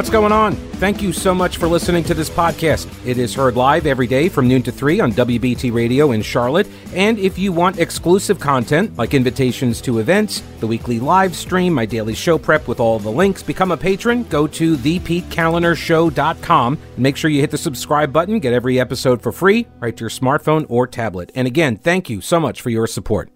What's 0.00 0.08
going 0.08 0.32
on? 0.32 0.56
Thank 0.56 1.02
you 1.02 1.12
so 1.12 1.34
much 1.34 1.58
for 1.58 1.68
listening 1.68 2.04
to 2.04 2.14
this 2.14 2.30
podcast. 2.30 2.88
It 3.06 3.18
is 3.18 3.34
heard 3.34 3.54
live 3.54 3.84
every 3.84 4.06
day 4.06 4.30
from 4.30 4.48
noon 4.48 4.62
to 4.62 4.72
3 4.72 4.98
on 5.00 5.12
WBT 5.12 5.74
Radio 5.74 6.12
in 6.12 6.22
Charlotte. 6.22 6.66
And 6.94 7.18
if 7.18 7.38
you 7.38 7.52
want 7.52 7.78
exclusive 7.78 8.40
content 8.40 8.96
like 8.96 9.12
invitations 9.12 9.82
to 9.82 9.98
events, 9.98 10.42
the 10.60 10.66
weekly 10.66 11.00
live 11.00 11.36
stream, 11.36 11.74
my 11.74 11.84
daily 11.84 12.14
show 12.14 12.38
prep 12.38 12.66
with 12.66 12.80
all 12.80 12.98
the 12.98 13.10
links, 13.10 13.42
become 13.42 13.72
a 13.72 13.76
patron, 13.76 14.22
go 14.30 14.46
to 14.46 14.78
thepetekalinershow.com. 14.78 16.78
Make 16.96 17.18
sure 17.18 17.30
you 17.30 17.42
hit 17.42 17.50
the 17.50 17.58
subscribe 17.58 18.10
button, 18.10 18.38
get 18.38 18.54
every 18.54 18.80
episode 18.80 19.20
for 19.20 19.32
free 19.32 19.66
right 19.80 19.94
to 19.98 20.04
your 20.04 20.08
smartphone 20.08 20.64
or 20.70 20.86
tablet. 20.86 21.30
And 21.34 21.46
again, 21.46 21.76
thank 21.76 22.08
you 22.08 22.22
so 22.22 22.40
much 22.40 22.62
for 22.62 22.70
your 22.70 22.86
support. 22.86 23.30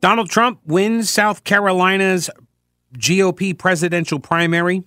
Donald 0.00 0.30
Trump 0.30 0.60
wins 0.66 1.10
South 1.10 1.42
Carolina's 1.42 2.30
GOP 2.96 3.58
presidential 3.58 4.20
primary 4.20 4.84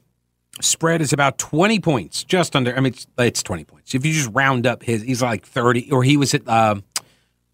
spread 0.61 1.01
is 1.01 1.11
about 1.13 1.37
20 1.37 1.79
points, 1.79 2.23
just 2.23 2.55
under. 2.55 2.75
I 2.75 2.79
mean, 2.79 2.93
it's, 2.93 3.07
it's 3.17 3.43
20 3.43 3.65
points. 3.65 3.95
If 3.95 4.05
you 4.05 4.13
just 4.13 4.29
round 4.33 4.67
up 4.67 4.83
his, 4.83 5.01
he's 5.01 5.21
like 5.21 5.45
30, 5.45 5.91
or 5.91 6.03
he 6.03 6.17
was 6.17 6.33
at, 6.33 6.47
uh, 6.47 6.75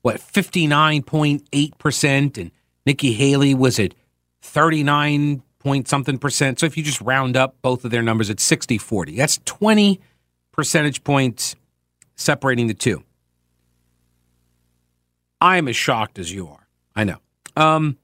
what, 0.01 0.17
59.8%, 0.17 2.37
and 2.37 2.51
Nikki 2.85 3.13
Haley 3.13 3.53
was 3.53 3.79
at 3.79 3.93
39 4.41 5.41
point 5.59 5.87
something 5.87 6.17
percent. 6.19 6.59
So 6.59 6.65
if 6.67 6.77
you 6.77 6.83
just 6.83 7.01
round 7.01 7.35
up 7.35 7.55
both 7.63 7.83
of 7.85 7.91
their 7.91 8.03
numbers, 8.03 8.29
it's 8.29 8.43
60 8.43 8.77
40. 8.77 9.15
That's 9.15 9.39
20 9.45 9.99
percentage 10.51 11.03
points 11.03 11.55
separating 12.15 12.67
the 12.67 12.75
two. 12.75 13.03
I 15.41 15.57
am 15.57 15.67
as 15.67 15.75
shocked 15.75 16.19
as 16.19 16.31
you 16.31 16.47
are. 16.47 16.67
I 16.95 17.03
know. 17.03 17.17
Um, 17.57 17.97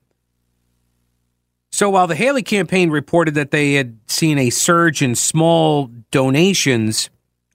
so 1.72 1.90
while 1.90 2.08
the 2.08 2.16
Haley 2.16 2.44
campaign 2.44 2.90
reported 2.90 3.34
that 3.36 3.52
they 3.52 3.74
had 3.74 3.98
seen 4.08 4.38
a 4.38 4.50
surge 4.50 5.02
in 5.02 5.16
small 5.16 5.90
donations, 6.12 7.10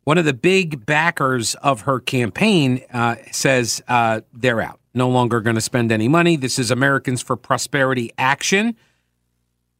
one 0.04 0.18
of 0.18 0.24
the 0.24 0.32
big 0.32 0.86
backers 0.86 1.54
of 1.56 1.82
her 1.82 2.00
campaign 2.00 2.82
uh, 2.92 3.16
says 3.30 3.82
uh, 3.88 4.22
they're 4.32 4.60
out, 4.60 4.80
no 4.94 5.08
longer 5.08 5.40
going 5.40 5.56
to 5.56 5.60
spend 5.60 5.92
any 5.92 6.08
money. 6.08 6.36
This 6.36 6.58
is 6.58 6.70
Americans 6.70 7.20
for 7.22 7.36
Prosperity 7.36 8.10
Action, 8.16 8.74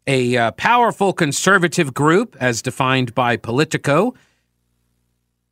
a 0.06 0.37
uh, 0.37 0.50
powerful 0.53 1.12
conservative 1.12 1.95
group 1.95 2.37
as 2.39 2.61
defined 2.61 3.15
by 3.15 3.37
Politico. 3.37 4.15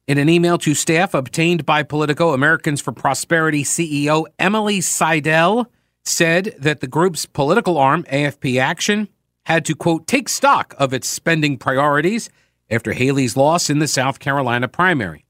In 0.06 0.18
an 0.18 0.28
email 0.28 0.58
to 0.58 0.74
staff 0.74 1.14
obtained 1.14 1.64
by 1.64 1.82
Politico, 1.82 2.34
Americans 2.34 2.82
for 2.82 2.92
Prosperity 2.92 3.64
CEO 3.64 4.26
Emily 4.38 4.82
Seidel 4.82 5.70
said 6.04 6.54
that 6.58 6.80
the 6.80 6.86
group's 6.86 7.26
political 7.26 7.78
arm, 7.78 8.04
AFP 8.04 8.60
Action, 8.60 9.08
had 9.46 9.64
to, 9.64 9.74
quote, 9.74 10.06
take 10.06 10.28
stock 10.28 10.74
of 10.78 10.92
its 10.92 11.08
spending 11.08 11.56
priorities 11.58 12.30
after 12.70 12.92
Haley's 12.92 13.36
loss 13.36 13.68
in 13.68 13.78
the 13.78 13.88
South 13.88 14.18
Carolina 14.18 14.68
primary. 14.68 15.24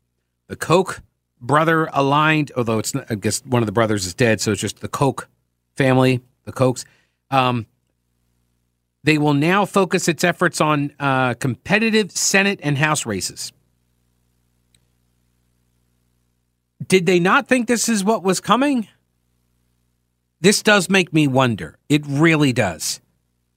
The 0.48 0.56
Koch 0.56 1.02
brother 1.40 1.88
aligned, 1.92 2.52
although 2.56 2.78
it's, 2.78 2.94
I 2.94 3.14
guess 3.14 3.42
one 3.44 3.62
of 3.62 3.66
the 3.66 3.72
brothers 3.72 4.06
is 4.06 4.14
dead, 4.14 4.40
so 4.40 4.52
it's 4.52 4.60
just 4.60 4.80
the 4.80 4.88
Koch 4.88 5.28
family, 5.76 6.20
the 6.44 6.52
Kochs. 6.52 6.84
Um, 7.30 7.66
they 9.02 9.18
will 9.18 9.34
now 9.34 9.66
focus 9.66 10.08
its 10.08 10.24
efforts 10.24 10.60
on 10.60 10.92
uh, 10.98 11.34
competitive 11.34 12.10
Senate 12.12 12.60
and 12.62 12.78
House 12.78 13.04
races. 13.04 13.52
Did 16.86 17.06
they 17.06 17.20
not 17.20 17.48
think 17.48 17.66
this 17.66 17.88
is 17.88 18.04
what 18.04 18.22
was 18.22 18.40
coming? 18.40 18.88
This 20.40 20.62
does 20.62 20.90
make 20.90 21.12
me 21.12 21.26
wonder. 21.26 21.78
It 21.88 22.04
really 22.06 22.52
does. 22.52 23.00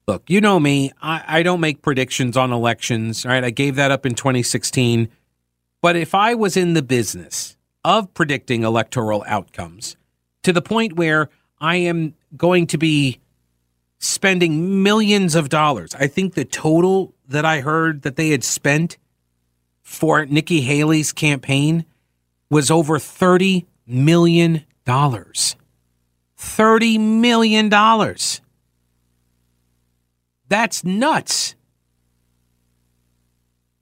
Look, 0.08 0.30
you 0.30 0.40
know 0.40 0.60
me. 0.60 0.92
I, 1.02 1.24
I 1.28 1.44
don't 1.44 1.60
make 1.60 1.82
predictions 1.82 2.38
on 2.38 2.54
elections. 2.54 3.26
All 3.26 3.32
right. 3.32 3.44
I 3.44 3.50
gave 3.50 3.76
that 3.76 3.92
up 3.92 4.06
in 4.06 4.16
2016. 4.16 5.10
But 5.82 5.96
if 5.96 6.16
I 6.16 6.34
was 6.34 6.56
in 6.56 6.74
the 6.74 6.82
business 6.82 7.58
of 7.84 8.14
predicting 8.14 8.64
electoral 8.64 9.24
outcomes 9.28 9.98
to 10.44 10.54
the 10.54 10.62
point 10.62 10.94
where 10.94 11.30
I 11.60 11.76
am 11.78 12.14
going 12.36 12.68
to 12.68 12.78
be 12.78 13.20
spending 14.00 14.82
millions 14.82 15.36
of 15.36 15.50
dollars, 15.50 15.94
I 15.96 16.08
think 16.08 16.34
the 16.34 16.46
total 16.46 17.14
that 17.28 17.44
I 17.44 17.60
heard 17.60 18.04
that 18.04 18.16
they 18.16 18.30
had 18.30 18.44
spent 18.44 18.98
for 19.82 20.26
Nikki 20.26 20.62
Haley's 20.62 21.12
campaign 21.12 21.86
was 22.50 22.72
over 22.72 22.98
$30 22.98 23.66
million. 23.86 24.64
$30 26.40 27.00
million. 27.00 27.70
That's 30.50 30.84
nuts. 30.84 31.56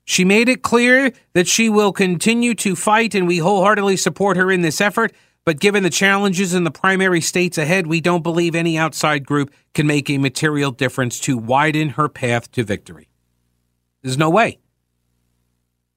She 0.06 0.24
made 0.24 0.50
it 0.50 0.62
clear 0.62 1.12
that 1.34 1.48
she 1.48 1.68
will 1.68 1.92
continue 1.92 2.54
to 2.56 2.76
fight, 2.76 3.16
and 3.16 3.28
we 3.28 3.40
wholeheartedly 3.40 3.98
support 3.98 4.38
her 4.38 4.52
in 4.52 4.62
this 4.62 4.80
effort. 4.80 5.14
But 5.46 5.60
given 5.60 5.84
the 5.84 5.90
challenges 5.90 6.54
in 6.54 6.64
the 6.64 6.72
primary 6.72 7.22
states 7.22 7.58
ahead, 7.58 7.86
we 7.88 8.02
don't 8.02 8.24
believe 8.24 8.56
any 8.56 8.78
outside 8.78 9.26
group 9.26 9.54
can 9.74 9.86
make 9.86 10.10
a 10.10 10.18
material 10.18 10.72
difference 10.72 11.20
to 11.22 11.38
widen 11.38 11.90
her 11.90 12.10
path 12.10 12.52
to 12.54 12.64
victory. 12.64 13.10
There's 14.02 14.18
no 14.18 14.30
way. 14.30 14.60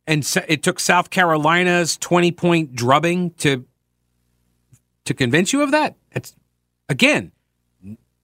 And 0.07 0.27
it 0.49 0.63
took 0.63 0.81
South 0.81 1.11
Carolina's 1.11 1.97
20 1.99 2.33
point 2.33 2.75
drubbing 2.75 3.31
to 3.39 3.67
to 5.05 5.15
convince 5.15 5.55
you 5.55 5.63
of 5.63 5.71
that. 5.71 5.97
Again, 6.89 7.33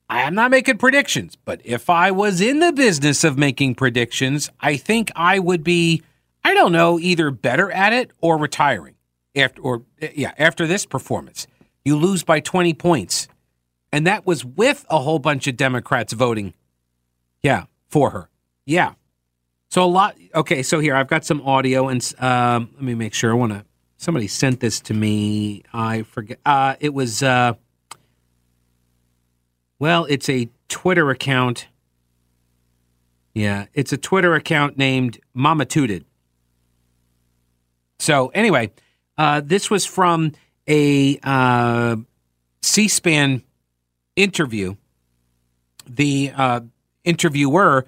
I 0.08 0.22
am 0.22 0.34
not 0.34 0.50
making 0.50 0.78
predictions, 0.78 1.36
but 1.44 1.60
if 1.64 1.88
I 1.90 2.10
was 2.10 2.40
in 2.40 2.60
the 2.60 2.72
business 2.72 3.24
of 3.24 3.38
making 3.38 3.74
predictions, 3.74 4.50
I 4.60 4.76
think 4.76 5.10
I 5.16 5.38
would 5.38 5.64
be, 5.64 6.02
I 6.44 6.54
don't 6.54 6.72
know, 6.72 6.98
either 6.98 7.30
better 7.30 7.70
at 7.72 7.92
it 7.92 8.10
or 8.20 8.36
retiring 8.36 8.94
after, 9.34 9.62
or 9.62 9.82
yeah, 10.14 10.32
after 10.38 10.66
this 10.66 10.86
performance. 10.86 11.46
You 11.84 11.96
lose 11.96 12.22
by 12.22 12.40
20 12.40 12.74
points. 12.74 13.28
And 13.92 14.06
that 14.06 14.26
was 14.26 14.44
with 14.44 14.84
a 14.90 14.98
whole 14.98 15.18
bunch 15.18 15.46
of 15.46 15.56
Democrats 15.56 16.12
voting, 16.12 16.54
yeah, 17.42 17.66
for 17.88 18.10
her. 18.10 18.28
Yeah. 18.66 18.94
So 19.68 19.84
a 19.84 19.86
lot. 19.86 20.16
Okay, 20.34 20.62
so 20.62 20.80
here 20.80 20.96
I've 20.96 21.06
got 21.08 21.24
some 21.24 21.40
audio, 21.42 21.88
and 21.88 22.14
um, 22.18 22.70
let 22.74 22.82
me 22.82 22.94
make 22.94 23.14
sure. 23.14 23.30
I 23.30 23.34
want 23.34 23.52
to. 23.52 23.64
Somebody 23.96 24.26
sent 24.26 24.60
this 24.60 24.80
to 24.82 24.94
me. 24.94 25.62
I 25.72 26.02
forget. 26.02 26.38
Uh, 26.44 26.74
it 26.80 26.92
was. 26.92 27.22
Uh, 27.22 27.54
well, 29.84 30.06
it's 30.06 30.30
a 30.30 30.48
Twitter 30.70 31.10
account. 31.10 31.66
Yeah, 33.34 33.66
it's 33.74 33.92
a 33.92 33.98
Twitter 33.98 34.34
account 34.34 34.78
named 34.78 35.20
Mama 35.34 35.66
Tooted. 35.66 36.06
So, 37.98 38.28
anyway, 38.28 38.72
uh, 39.18 39.42
this 39.44 39.68
was 39.68 39.84
from 39.84 40.32
a 40.66 41.18
uh, 41.22 41.96
C 42.62 42.88
SPAN 42.88 43.42
interview. 44.16 44.76
The 45.86 46.32
uh, 46.34 46.60
interviewer 47.04 47.84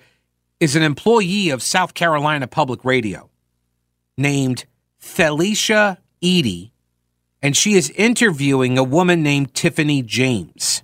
is 0.60 0.76
an 0.76 0.82
employee 0.82 1.48
of 1.48 1.62
South 1.62 1.94
Carolina 1.94 2.46
Public 2.46 2.84
Radio 2.84 3.30
named 4.18 4.66
Felicia 4.98 5.96
Eaddy, 6.22 6.72
and 7.40 7.56
she 7.56 7.72
is 7.72 7.88
interviewing 7.92 8.76
a 8.76 8.84
woman 8.84 9.22
named 9.22 9.54
Tiffany 9.54 10.02
James 10.02 10.82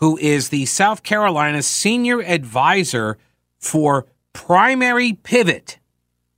who 0.00 0.16
is 0.16 0.48
the 0.48 0.66
South 0.66 1.02
Carolina 1.02 1.62
senior 1.62 2.20
advisor 2.22 3.18
for 3.58 4.06
Primary 4.32 5.12
Pivot 5.12 5.78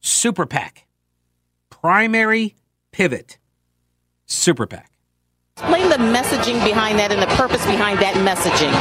Super 0.00 0.46
PAC. 0.46 0.86
Primary 1.70 2.56
Pivot 2.90 3.38
Super 4.26 4.66
PAC. 4.66 4.90
Explain 5.56 5.90
the 5.90 6.00
messaging 6.00 6.64
behind 6.64 6.98
that 6.98 7.12
and 7.12 7.20
the 7.20 7.30
purpose 7.36 7.60
behind 7.66 8.00
that 8.00 8.16
messaging. 8.24 8.72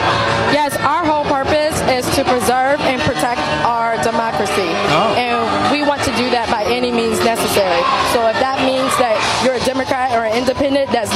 Yes, 0.56 0.74
our 0.80 1.03
whole 1.03 1.28
purpose 1.28 1.75
is 1.91 2.08
to 2.16 2.23
preserve 2.23 2.79
and 2.88 2.97
protect 3.03 3.44
our 3.67 4.00
democracy. 4.02 4.72
Oh. 4.90 5.14
And 5.14 5.44
we 5.70 5.84
want 5.84 6.02
to 6.08 6.14
do 6.16 6.32
that 6.32 6.47
by 6.47 6.64
any 6.72 6.90
means 6.90 7.20
necessary. 7.28 7.84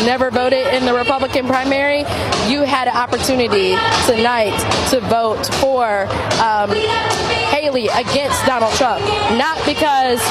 Never 0.05 0.29
voted 0.29 0.67
in 0.67 0.85
the 0.85 0.93
Republican 0.93 1.47
primary, 1.47 1.99
you 2.47 2.61
had 2.61 2.87
an 2.87 2.95
opportunity 2.95 3.75
tonight 4.05 4.55
to 4.91 4.99
vote 5.01 5.45
for 5.55 6.05
um, 6.41 6.69
Haley 7.49 7.87
against 7.87 8.45
Donald 8.45 8.73
Trump. 8.75 9.03
Not 9.37 9.57
because 9.65 10.21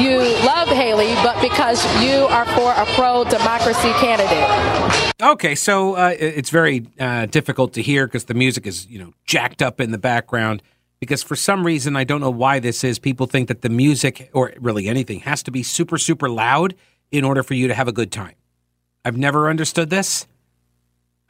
you 0.00 0.18
love 0.46 0.68
Haley, 0.68 1.14
but 1.16 1.40
because 1.40 1.84
you 2.02 2.26
are 2.26 2.46
for 2.54 2.72
a 2.72 2.86
pro 2.94 3.24
democracy 3.24 3.92
candidate. 3.94 5.12
Okay, 5.20 5.54
so 5.54 5.94
uh, 5.94 6.14
it's 6.18 6.50
very 6.50 6.86
uh, 7.00 7.26
difficult 7.26 7.72
to 7.74 7.82
hear 7.82 8.06
because 8.06 8.24
the 8.24 8.34
music 8.34 8.66
is, 8.66 8.86
you 8.86 8.98
know, 8.98 9.12
jacked 9.24 9.60
up 9.62 9.80
in 9.80 9.90
the 9.90 9.98
background. 9.98 10.62
Because 11.00 11.22
for 11.22 11.36
some 11.36 11.66
reason, 11.66 11.94
I 11.94 12.04
don't 12.04 12.22
know 12.22 12.30
why 12.30 12.58
this 12.58 12.82
is, 12.82 12.98
people 12.98 13.26
think 13.26 13.48
that 13.48 13.60
the 13.60 13.68
music, 13.68 14.30
or 14.32 14.54
really 14.58 14.88
anything, 14.88 15.20
has 15.20 15.42
to 15.42 15.50
be 15.50 15.62
super, 15.62 15.98
super 15.98 16.30
loud 16.30 16.74
in 17.10 17.22
order 17.22 17.42
for 17.42 17.54
you 17.54 17.68
to 17.68 17.74
have 17.74 17.86
a 17.86 17.92
good 17.92 18.10
time. 18.10 18.34
I've 19.06 19.16
never 19.16 19.48
understood 19.48 19.88
this. 19.88 20.26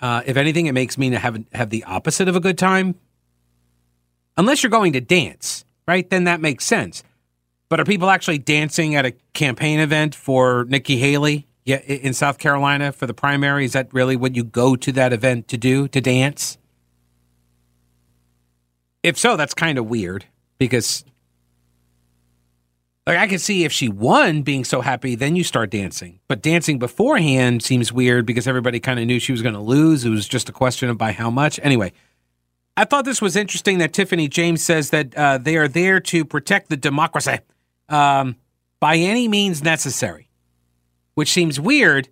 Uh, 0.01 0.23
if 0.25 0.39
anything, 0.39 0.65
it 0.65 0.73
makes 0.73 0.97
me 0.97 1.11
have 1.11 1.45
have 1.53 1.69
the 1.69 1.85
opposite 1.85 2.27
of 2.27 2.35
a 2.35 2.41
good 2.41 2.57
time. 2.57 2.95
Unless 4.39 4.63
you're 4.63 4.71
going 4.71 4.95
to 4.95 5.01
dance, 5.03 5.67
right? 5.87 6.09
Then 6.09 6.25
that 6.25 6.41
makes 6.41 6.65
sense. 6.65 7.05
But 7.69 7.79
are 7.79 7.85
people 7.85 8.09
actually 8.09 8.39
dancing 8.39 8.95
at 8.95 9.05
a 9.05 9.13
campaign 9.35 9.79
event 9.79 10.15
for 10.15 10.65
Nikki 10.71 10.97
Haley 10.97 11.49
in 11.67 12.15
South 12.15 12.39
Carolina 12.39 12.93
for 12.93 13.07
the 13.07 13.13
primary? 13.13 13.67
Is 13.67 13.75
that 13.75 13.93
really 13.93 14.17
what 14.17 14.35
you 14.35 14.43
go 14.43 14.75
to 14.75 14.93
that 14.93 15.13
event 15.13 15.47
to 15.49 15.59
do, 15.59 15.87
to 15.89 16.01
dance? 16.01 16.57
If 19.03 19.19
so, 19.19 19.37
that's 19.37 19.53
kind 19.53 19.77
of 19.77 19.87
weird 19.87 20.25
because 20.57 21.05
like 23.07 23.19
I 23.19 23.29
could 23.29 23.41
see 23.41 23.65
if 23.65 23.73
she 23.73 23.89
won 23.89 24.43
being 24.43 24.65
so 24.65 24.81
happy, 24.81 25.15
then 25.15 25.37
you 25.37 25.45
start 25.45 25.71
dancing. 25.71 26.19
But 26.27 26.43
dancing 26.43 26.79
beforehand 26.79 27.63
seems 27.63 27.93
weird 27.93 28.27
because 28.27 28.49
everybody 28.49 28.81
kind 28.81 28.99
of 28.99 29.07
knew 29.07 29.21
she 29.21 29.33
was 29.33 29.43
going 29.43 29.55
to 29.55 29.61
lose. 29.61 30.05
It 30.05 30.11
was 30.11 30.27
just 30.27 30.49
a 30.49 30.53
question 30.53 30.89
of 30.89 30.99
by 30.99 31.13
how 31.13 31.31
much. 31.31 31.61
Anyway, 31.63 31.93
I 32.77 32.85
thought 32.85 33.05
this 33.05 33.23
was 33.23 33.37
interesting 33.37 33.79
that 33.79 33.93
Tiffany 33.93 34.29
James 34.29 34.65
says 34.65 34.91
that 34.91 35.17
uh, 35.17 35.39
they 35.39 35.57
are 35.57 35.69
there 35.69 36.01
to 36.01 36.25
protect 36.25 36.69
the 36.69 36.77
democracy 36.77 37.39
um, 37.89 38.37
by 38.81 38.97
any 38.97 39.29
means 39.29 39.63
necessary, 39.63 40.29
which 41.15 41.31
seems 41.31 41.61
weird 41.61 42.09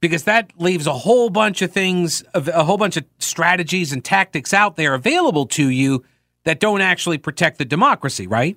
because 0.00 0.24
that 0.24 0.52
leaves 0.60 0.86
a 0.86 0.92
whole 0.92 1.30
bunch 1.30 1.62
of 1.62 1.72
things, 1.72 2.22
a 2.34 2.62
whole 2.62 2.76
bunch 2.76 2.96
of 2.96 3.04
strategies 3.18 3.92
and 3.92 4.04
tactics 4.04 4.52
out 4.52 4.76
there 4.76 4.94
available 4.94 5.46
to 5.46 5.68
you 5.68 6.04
that 6.44 6.60
don't 6.60 6.82
actually 6.82 7.18
protect 7.18 7.58
the 7.58 7.64
democracy, 7.64 8.26
right? 8.26 8.56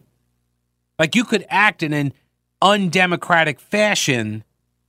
Like 1.02 1.16
you 1.16 1.24
could 1.24 1.48
act 1.50 1.82
in 1.82 1.94
an 1.94 2.14
undemocratic 2.62 3.60
fashion 3.60 4.44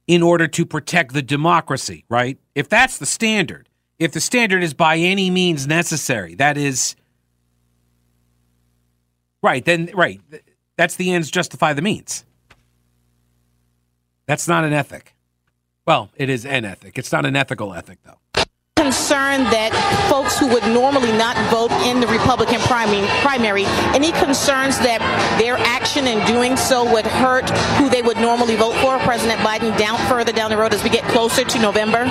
in 0.07 0.23
order 0.23 0.47
to 0.47 0.67
protect 0.67 1.15
the 1.15 1.23
democracy, 1.23 2.05
right? 2.11 2.37
If 2.55 2.69
that's 2.69 2.99
the 2.99 3.07
standard, 3.07 3.71
if 3.99 4.13
the 4.13 4.21
standard 4.21 4.63
is 4.63 4.75
by 4.75 4.99
any 4.99 5.31
means 5.31 5.67
necessary, 5.67 6.35
that 6.35 6.59
is 6.59 6.97
right, 9.43 9.65
then 9.65 9.89
right, 9.95 10.21
that's 10.77 10.97
the 10.97 11.15
ends 11.15 11.31
justify 11.31 11.73
the 11.73 11.81
means. 11.81 12.27
That's 14.27 14.47
not 14.47 14.65
an 14.65 14.75
ethic. 14.75 15.15
Well, 15.87 16.11
it 16.15 16.29
is 16.29 16.45
an 16.45 16.67
ethic. 16.67 16.99
It's 16.99 17.11
not 17.11 17.25
an 17.25 17.37
ethical 17.37 17.73
ethic, 17.73 18.01
though 18.05 18.19
concern 18.83 19.45
that 19.55 19.71
folks 20.11 20.37
who 20.37 20.49
would 20.49 20.67
normally 20.67 21.13
not 21.13 21.39
vote 21.55 21.71
in 21.87 22.01
the 22.01 22.07
Republican 22.09 22.59
primary, 22.61 23.65
any 23.95 24.11
concerns 24.11 24.77
that 24.81 24.99
their 25.39 25.57
action 25.59 26.09
in 26.09 26.19
doing 26.27 26.57
so 26.57 26.83
would 26.93 27.07
hurt 27.07 27.49
who 27.79 27.89
they 27.89 28.03
would 28.03 28.17
normally 28.17 28.57
vote 28.57 28.75
for, 28.83 28.99
President 29.07 29.39
Biden, 29.41 29.71
down 29.79 29.97
further 30.09 30.33
down 30.33 30.51
the 30.51 30.57
road 30.57 30.75
as 30.75 30.83
we 30.83 30.91
get 30.91 31.05
closer 31.05 31.45
to 31.45 31.59
November? 31.61 32.05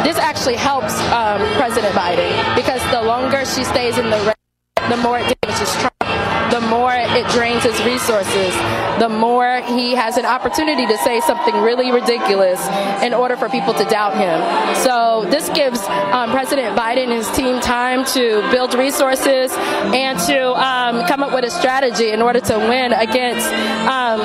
This 0.00 0.16
actually 0.16 0.56
helps 0.56 0.96
um, 1.12 1.40
President 1.60 1.92
Biden 1.92 2.32
because 2.56 2.80
the 2.90 3.02
longer 3.02 3.44
she 3.44 3.62
stays 3.62 3.98
in 3.98 4.08
the 4.08 4.16
race, 4.24 4.88
the 4.88 4.96
more 4.96 5.18
it 5.18 5.36
damages 5.42 5.70
Trump 5.76 6.11
the 6.52 6.60
more 6.60 6.92
it 6.94 7.26
drains 7.30 7.64
his 7.64 7.82
resources, 7.82 8.54
the 9.00 9.08
more 9.08 9.62
he 9.62 9.94
has 9.94 10.18
an 10.18 10.26
opportunity 10.26 10.86
to 10.86 10.98
say 10.98 11.20
something 11.22 11.54
really 11.62 11.90
ridiculous 11.90 12.60
in 13.02 13.14
order 13.14 13.36
for 13.36 13.48
people 13.48 13.72
to 13.72 13.84
doubt 13.86 14.14
him. 14.14 14.38
So 14.84 15.24
this 15.30 15.48
gives 15.50 15.80
um, 16.12 16.30
President 16.30 16.76
Biden 16.78 17.04
and 17.04 17.12
his 17.12 17.30
team 17.30 17.58
time 17.60 18.04
to 18.12 18.46
build 18.50 18.74
resources 18.74 19.50
and 19.52 20.18
to 20.28 20.52
um, 20.52 21.06
come 21.06 21.22
up 21.22 21.32
with 21.32 21.44
a 21.44 21.50
strategy 21.50 22.10
in 22.10 22.20
order 22.20 22.40
to 22.40 22.58
win 22.58 22.92
against 22.92 23.46
um, 23.88 24.20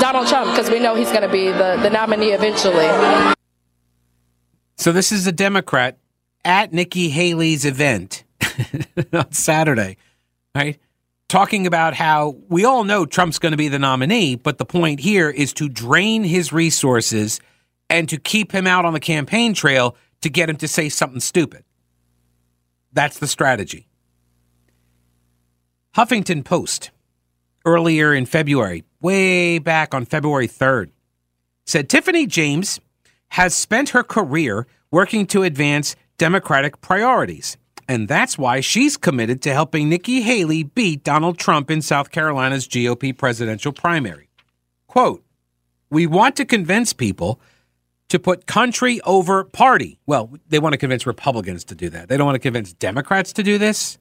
Donald 0.00 0.28
Trump 0.28 0.50
because 0.50 0.70
we 0.70 0.78
know 0.78 0.94
he's 0.94 1.10
going 1.10 1.22
to 1.22 1.32
be 1.32 1.46
the, 1.46 1.78
the 1.82 1.88
nominee 1.88 2.32
eventually. 2.32 2.88
So 4.76 4.92
this 4.92 5.10
is 5.10 5.26
a 5.26 5.32
Democrat 5.32 5.96
at 6.44 6.74
Nikki 6.74 7.08
Haley's 7.08 7.64
event 7.64 8.24
on 9.14 9.32
Saturday, 9.32 9.96
right? 10.54 10.78
Talking 11.34 11.66
about 11.66 11.94
how 11.94 12.36
we 12.48 12.64
all 12.64 12.84
know 12.84 13.04
Trump's 13.04 13.40
going 13.40 13.50
to 13.50 13.58
be 13.58 13.66
the 13.66 13.76
nominee, 13.76 14.36
but 14.36 14.58
the 14.58 14.64
point 14.64 15.00
here 15.00 15.28
is 15.28 15.52
to 15.54 15.68
drain 15.68 16.22
his 16.22 16.52
resources 16.52 17.40
and 17.90 18.08
to 18.08 18.18
keep 18.18 18.52
him 18.52 18.68
out 18.68 18.84
on 18.84 18.92
the 18.92 19.00
campaign 19.00 19.52
trail 19.52 19.96
to 20.20 20.30
get 20.30 20.48
him 20.48 20.54
to 20.54 20.68
say 20.68 20.88
something 20.88 21.18
stupid. 21.18 21.64
That's 22.92 23.18
the 23.18 23.26
strategy. 23.26 23.88
Huffington 25.96 26.44
Post, 26.44 26.92
earlier 27.66 28.14
in 28.14 28.26
February, 28.26 28.84
way 29.00 29.58
back 29.58 29.92
on 29.92 30.04
February 30.04 30.46
3rd, 30.46 30.90
said 31.66 31.88
Tiffany 31.88 32.28
James 32.28 32.78
has 33.30 33.56
spent 33.56 33.88
her 33.88 34.04
career 34.04 34.68
working 34.92 35.26
to 35.26 35.42
advance 35.42 35.96
Democratic 36.16 36.80
priorities. 36.80 37.56
And 37.88 38.08
that's 38.08 38.38
why 38.38 38.60
she's 38.60 38.96
committed 38.96 39.42
to 39.42 39.52
helping 39.52 39.88
Nikki 39.88 40.22
Haley 40.22 40.62
beat 40.62 41.04
Donald 41.04 41.38
Trump 41.38 41.70
in 41.70 41.82
South 41.82 42.10
Carolina's 42.10 42.66
GOP 42.66 43.16
presidential 43.16 43.72
primary. 43.72 44.28
Quote, 44.86 45.24
we 45.90 46.06
want 46.06 46.36
to 46.36 46.44
convince 46.44 46.92
people 46.92 47.40
to 48.08 48.18
put 48.18 48.46
country 48.46 49.00
over 49.02 49.44
party. 49.44 49.98
Well, 50.06 50.30
they 50.48 50.58
want 50.58 50.72
to 50.72 50.78
convince 50.78 51.06
Republicans 51.06 51.64
to 51.64 51.74
do 51.74 51.90
that. 51.90 52.08
They 52.08 52.16
don't 52.16 52.26
want 52.26 52.36
to 52.36 52.40
convince 52.40 52.72
Democrats 52.72 53.32
to 53.34 53.42
do 53.42 53.58
this. 53.58 53.98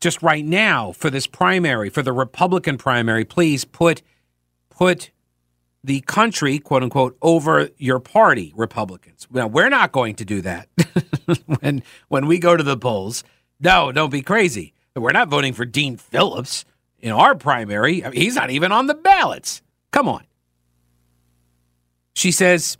Just 0.00 0.22
right 0.22 0.44
now, 0.44 0.92
for 0.92 1.10
this 1.10 1.26
primary, 1.26 1.90
for 1.90 2.02
the 2.02 2.12
Republican 2.12 2.78
primary, 2.78 3.24
please 3.24 3.64
put 3.64 4.02
put 4.70 5.10
the 5.82 6.00
country, 6.02 6.58
quote 6.58 6.82
unquote, 6.82 7.16
over 7.22 7.70
your 7.78 8.00
party, 8.00 8.52
Republicans. 8.56 9.26
Now, 9.30 9.46
we're 9.46 9.68
not 9.68 9.92
going 9.92 10.16
to 10.16 10.24
do 10.24 10.40
that 10.42 10.68
when 11.60 11.82
when 12.08 12.26
we 12.26 12.38
go 12.38 12.56
to 12.56 12.62
the 12.62 12.76
polls. 12.76 13.24
No, 13.60 13.92
don't 13.92 14.10
be 14.10 14.22
crazy. 14.22 14.74
We're 14.94 15.12
not 15.12 15.28
voting 15.28 15.52
for 15.52 15.64
Dean 15.64 15.96
Phillips 15.96 16.64
in 16.98 17.12
our 17.12 17.34
primary. 17.34 18.04
I 18.04 18.10
mean, 18.10 18.20
he's 18.20 18.34
not 18.34 18.50
even 18.50 18.72
on 18.72 18.86
the 18.86 18.94
ballots. 18.94 19.62
Come 19.92 20.08
on. 20.08 20.24
She 22.14 22.32
says 22.32 22.76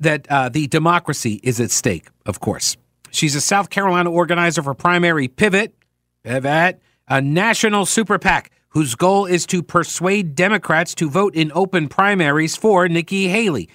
that 0.00 0.30
uh, 0.30 0.48
the 0.48 0.66
democracy 0.66 1.40
is 1.42 1.60
at 1.60 1.70
stake, 1.70 2.08
of 2.26 2.40
course. 2.40 2.76
She's 3.10 3.34
a 3.34 3.40
South 3.40 3.70
Carolina 3.70 4.10
organizer 4.10 4.62
for 4.62 4.74
Primary 4.74 5.26
Pivot, 5.26 5.74
Pivot, 6.22 6.80
a 7.08 7.20
national 7.20 7.86
super 7.86 8.18
PAC 8.18 8.50
whose 8.76 8.94
goal 8.94 9.24
is 9.24 9.46
to 9.46 9.62
persuade 9.62 10.34
Democrats 10.34 10.94
to 10.94 11.08
vote 11.08 11.34
in 11.34 11.50
open 11.54 11.88
primaries 11.88 12.56
for 12.56 12.86
Nikki 12.90 13.26
Haley. 13.26 13.70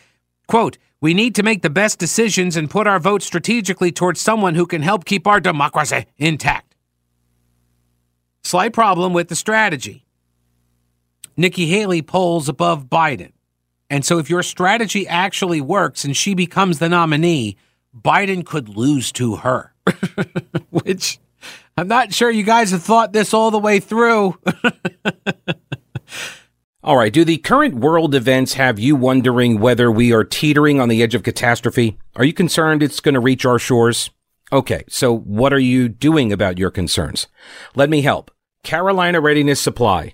Quote, 0.47 0.77
we 1.01 1.15
need 1.15 1.33
to 1.33 1.41
make 1.41 1.63
the 1.63 1.71
best 1.71 1.97
decisions 1.97 2.55
and 2.55 2.69
put 2.69 2.85
our 2.85 2.99
vote 2.99 3.23
strategically 3.23 3.91
towards 3.91 4.21
someone 4.21 4.53
who 4.53 4.67
can 4.67 4.83
help 4.83 5.05
keep 5.05 5.25
our 5.25 5.39
democracy 5.39 6.05
intact. 6.19 6.75
Slight 8.43 8.73
problem 8.73 9.11
with 9.11 9.27
the 9.27 9.35
strategy. 9.35 10.05
Nikki 11.35 11.65
Haley 11.65 12.03
polls 12.03 12.47
above 12.47 12.85
Biden. 12.85 13.31
And 13.89 14.05
so 14.05 14.19
if 14.19 14.29
your 14.29 14.43
strategy 14.43 15.07
actually 15.07 15.61
works 15.61 16.05
and 16.05 16.15
she 16.15 16.35
becomes 16.35 16.77
the 16.77 16.89
nominee, 16.89 17.57
Biden 17.99 18.45
could 18.45 18.69
lose 18.69 19.11
to 19.13 19.37
her, 19.37 19.73
which 20.69 21.17
I'm 21.81 21.87
not 21.87 22.13
sure 22.13 22.29
you 22.29 22.43
guys 22.43 22.69
have 22.69 22.83
thought 22.83 23.11
this 23.11 23.33
all 23.33 23.49
the 23.49 23.57
way 23.57 23.79
through. 23.79 24.37
all 26.83 26.95
right. 26.95 27.11
Do 27.11 27.25
the 27.25 27.39
current 27.39 27.73
world 27.73 28.13
events 28.13 28.53
have 28.53 28.77
you 28.77 28.95
wondering 28.95 29.59
whether 29.59 29.91
we 29.91 30.13
are 30.13 30.23
teetering 30.23 30.79
on 30.79 30.89
the 30.89 31.01
edge 31.01 31.15
of 31.15 31.23
catastrophe? 31.23 31.97
Are 32.15 32.23
you 32.23 32.33
concerned 32.33 32.83
it's 32.83 32.99
going 32.99 33.15
to 33.15 33.19
reach 33.19 33.47
our 33.47 33.57
shores? 33.57 34.11
Okay. 34.51 34.83
So 34.89 35.11
what 35.17 35.53
are 35.53 35.59
you 35.59 35.89
doing 35.89 36.31
about 36.31 36.59
your 36.59 36.69
concerns? 36.69 37.25
Let 37.73 37.89
me 37.89 38.03
help. 38.03 38.29
Carolina 38.61 39.19
Readiness 39.19 39.59
Supply 39.59 40.13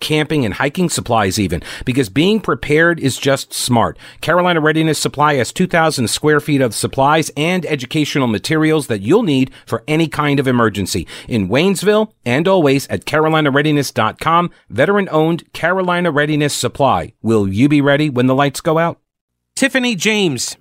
camping 0.00 0.44
and 0.44 0.54
hiking 0.54 0.88
supplies 0.88 1.38
even, 1.38 1.62
because 1.84 2.08
being 2.08 2.40
prepared 2.40 3.00
is 3.00 3.18
just 3.18 3.52
smart. 3.52 3.98
Carolina 4.20 4.60
Readiness 4.60 4.98
Supply 4.98 5.34
has 5.34 5.52
2,000 5.52 6.08
square 6.08 6.40
feet 6.40 6.60
of 6.60 6.74
supplies 6.74 7.30
and 7.36 7.64
educational 7.66 8.26
materials 8.26 8.86
that 8.86 9.00
you'll 9.00 9.22
need 9.22 9.50
for 9.66 9.82
any 9.88 10.08
kind 10.08 10.40
of 10.40 10.46
emergency. 10.46 11.06
In 11.28 11.48
Waynesville 11.48 12.12
and 12.24 12.46
always 12.46 12.86
at 12.88 13.04
carolinareadiness.com, 13.04 14.50
veteran 14.70 15.08
owned 15.10 15.52
Carolina 15.52 16.10
Readiness 16.10 16.54
Supply. 16.54 17.12
Will 17.22 17.48
you 17.48 17.68
be 17.68 17.80
ready 17.80 18.10
when 18.10 18.26
the 18.26 18.34
lights 18.34 18.60
go 18.60 18.78
out? 18.78 19.00
Tiffany 19.54 19.94
James, 19.94 20.56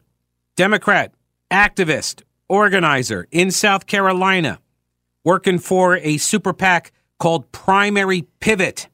Democrat, 0.56 1.13
activist, 1.51 2.24
organizer 2.48 3.27
in 3.32 3.51
South 3.51 3.88
Carolina, 3.88 4.60
working 5.24 5.60
for 5.60 5.98
a 5.98 6.18
super 6.18 6.54
PAC 6.54 6.92
called 7.20 7.51
Primary 7.51 8.24
Pivot. 8.39 8.88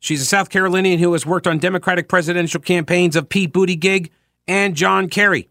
She's 0.00 0.22
a 0.22 0.26
South 0.26 0.48
Carolinian 0.48 0.98
who 0.98 1.12
has 1.12 1.26
worked 1.26 1.46
on 1.46 1.58
Democratic 1.58 2.08
presidential 2.08 2.60
campaigns 2.60 3.16
of 3.16 3.28
Pete 3.28 3.52
Buttigieg 3.52 4.10
and 4.46 4.74
John 4.74 5.08
Kerry. 5.08 5.48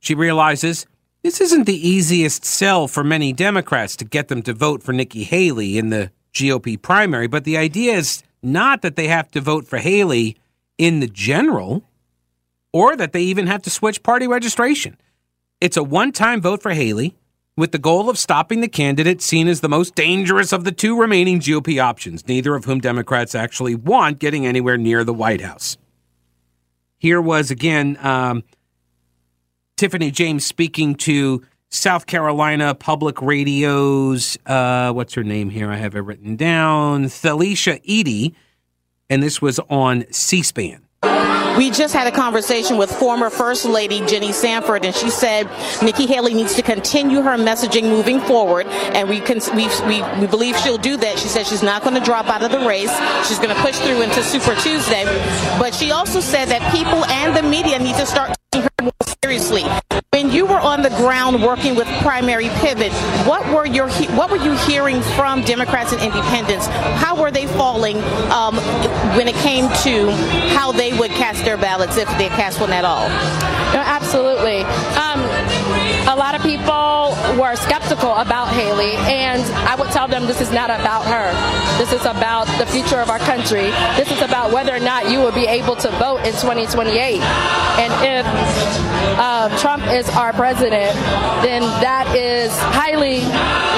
She 0.00 0.14
realizes 0.14 0.86
this 1.22 1.40
isn't 1.40 1.64
the 1.64 1.88
easiest 1.88 2.44
sell 2.44 2.88
for 2.88 3.02
many 3.04 3.32
Democrats 3.32 3.96
to 3.96 4.04
get 4.04 4.28
them 4.28 4.42
to 4.42 4.52
vote 4.52 4.82
for 4.82 4.92
Nikki 4.92 5.24
Haley 5.24 5.78
in 5.78 5.90
the 5.90 6.10
GOP 6.32 6.80
primary, 6.80 7.26
but 7.26 7.44
the 7.44 7.56
idea 7.56 7.94
is 7.94 8.22
not 8.42 8.82
that 8.82 8.96
they 8.96 9.08
have 9.08 9.30
to 9.32 9.40
vote 9.40 9.66
for 9.66 9.78
Haley 9.78 10.36
in 10.76 11.00
the 11.00 11.08
general 11.08 11.82
or 12.72 12.96
that 12.96 13.12
they 13.12 13.22
even 13.22 13.46
have 13.46 13.62
to 13.62 13.70
switch 13.70 14.02
party 14.02 14.28
registration. 14.28 14.96
It's 15.60 15.76
a 15.76 15.82
one 15.82 16.12
time 16.12 16.40
vote 16.40 16.62
for 16.62 16.72
Haley 16.72 17.16
with 17.58 17.72
the 17.72 17.78
goal 17.78 18.08
of 18.08 18.16
stopping 18.16 18.60
the 18.60 18.68
candidate 18.68 19.20
seen 19.20 19.48
as 19.48 19.62
the 19.62 19.68
most 19.68 19.96
dangerous 19.96 20.52
of 20.52 20.62
the 20.62 20.70
two 20.70 20.96
remaining 20.96 21.40
GOP 21.40 21.82
options, 21.82 22.28
neither 22.28 22.54
of 22.54 22.66
whom 22.66 22.78
Democrats 22.78 23.34
actually 23.34 23.74
want 23.74 24.20
getting 24.20 24.46
anywhere 24.46 24.78
near 24.78 25.02
the 25.02 25.12
White 25.12 25.40
House. 25.40 25.76
Here 26.98 27.20
was 27.20 27.50
again 27.50 27.98
um, 28.00 28.44
Tiffany 29.76 30.12
James 30.12 30.46
speaking 30.46 30.94
to 30.94 31.44
South 31.68 32.06
Carolina 32.06 32.76
Public 32.76 33.20
Radio's, 33.20 34.38
uh, 34.46 34.92
what's 34.92 35.14
her 35.14 35.24
name 35.24 35.50
here? 35.50 35.68
I 35.68 35.76
have 35.76 35.96
it 35.96 36.00
written 36.00 36.36
down, 36.36 37.06
Thelisha 37.06 37.84
Eaddy, 37.84 38.34
and 39.10 39.20
this 39.20 39.42
was 39.42 39.58
on 39.68 40.04
C 40.12 40.44
SPAN. 40.44 40.87
We 41.58 41.72
just 41.72 41.92
had 41.92 42.06
a 42.06 42.12
conversation 42.12 42.76
with 42.76 42.88
former 42.88 43.30
First 43.30 43.64
Lady 43.64 43.98
Jenny 44.06 44.30
Sanford, 44.30 44.84
and 44.84 44.94
she 44.94 45.10
said 45.10 45.50
Nikki 45.82 46.06
Haley 46.06 46.32
needs 46.32 46.54
to 46.54 46.62
continue 46.62 47.20
her 47.20 47.36
messaging 47.36 47.82
moving 47.82 48.20
forward, 48.20 48.68
and 48.68 49.08
we 49.08 49.18
can 49.18 49.40
we, 49.56 49.66
we, 49.88 50.20
we 50.20 50.28
believe 50.28 50.56
she'll 50.58 50.78
do 50.78 50.96
that. 50.96 51.18
She 51.18 51.26
said 51.26 51.48
she's 51.48 51.64
not 51.64 51.82
going 51.82 51.96
to 51.96 52.00
drop 52.00 52.26
out 52.26 52.44
of 52.44 52.52
the 52.52 52.60
race. 52.60 52.96
She's 53.26 53.38
going 53.38 53.52
to 53.52 53.60
push 53.60 53.76
through 53.78 54.02
into 54.02 54.22
Super 54.22 54.54
Tuesday, 54.60 55.04
but 55.58 55.74
she 55.74 55.90
also 55.90 56.20
said 56.20 56.44
that 56.44 56.62
people 56.72 57.04
and 57.06 57.36
the 57.36 57.42
media 57.42 57.76
need 57.80 57.96
to 57.96 58.06
start 58.06 58.37
working 61.36 61.74
with 61.74 61.86
Primary 62.00 62.48
Pivot, 62.60 62.92
what 63.26 63.46
were 63.52 63.66
your 63.66 63.88
what 64.16 64.30
were 64.30 64.36
you 64.36 64.52
hearing 64.66 65.02
from 65.16 65.42
Democrats 65.42 65.92
and 65.92 66.00
Independents? 66.00 66.66
How 66.66 67.20
were 67.20 67.30
they 67.30 67.46
falling 67.46 67.98
um, 68.32 68.56
when 69.16 69.28
it 69.28 69.34
came 69.36 69.68
to 69.82 70.10
how 70.56 70.72
they 70.72 70.96
would 70.98 71.10
cast 71.12 71.44
their 71.44 71.56
ballots 71.56 71.96
if 71.96 72.08
they 72.18 72.28
cast 72.28 72.60
one 72.60 72.72
at 72.72 72.84
all? 72.84 73.08
No, 73.74 73.80
absolutely. 73.84 74.62
Um, 74.96 75.20
a 76.08 76.16
lot 76.16 76.34
of 76.34 76.42
people 76.42 76.77
were 77.38 77.56
skeptical 77.56 78.14
about 78.14 78.48
Haley, 78.48 78.96
and 78.96 79.42
I 79.68 79.74
would 79.74 79.90
tell 79.90 80.08
them 80.08 80.26
this 80.26 80.40
is 80.40 80.50
not 80.50 80.70
about 80.70 81.04
her. 81.06 81.32
This 81.78 81.92
is 81.92 82.04
about 82.06 82.46
the 82.58 82.66
future 82.66 83.00
of 83.00 83.10
our 83.10 83.18
country. 83.18 83.70
This 83.96 84.10
is 84.10 84.20
about 84.22 84.52
whether 84.52 84.74
or 84.74 84.80
not 84.80 85.10
you 85.10 85.18
will 85.18 85.32
be 85.32 85.46
able 85.46 85.76
to 85.76 85.90
vote 85.92 86.18
in 86.18 86.32
2028. 86.32 87.20
And 87.78 87.92
if 88.04 88.26
uh, 89.18 89.56
Trump 89.58 89.86
is 89.88 90.08
our 90.10 90.32
president, 90.32 90.94
then 91.42 91.62
that 91.82 92.14
is 92.14 92.52
highly 92.58 93.20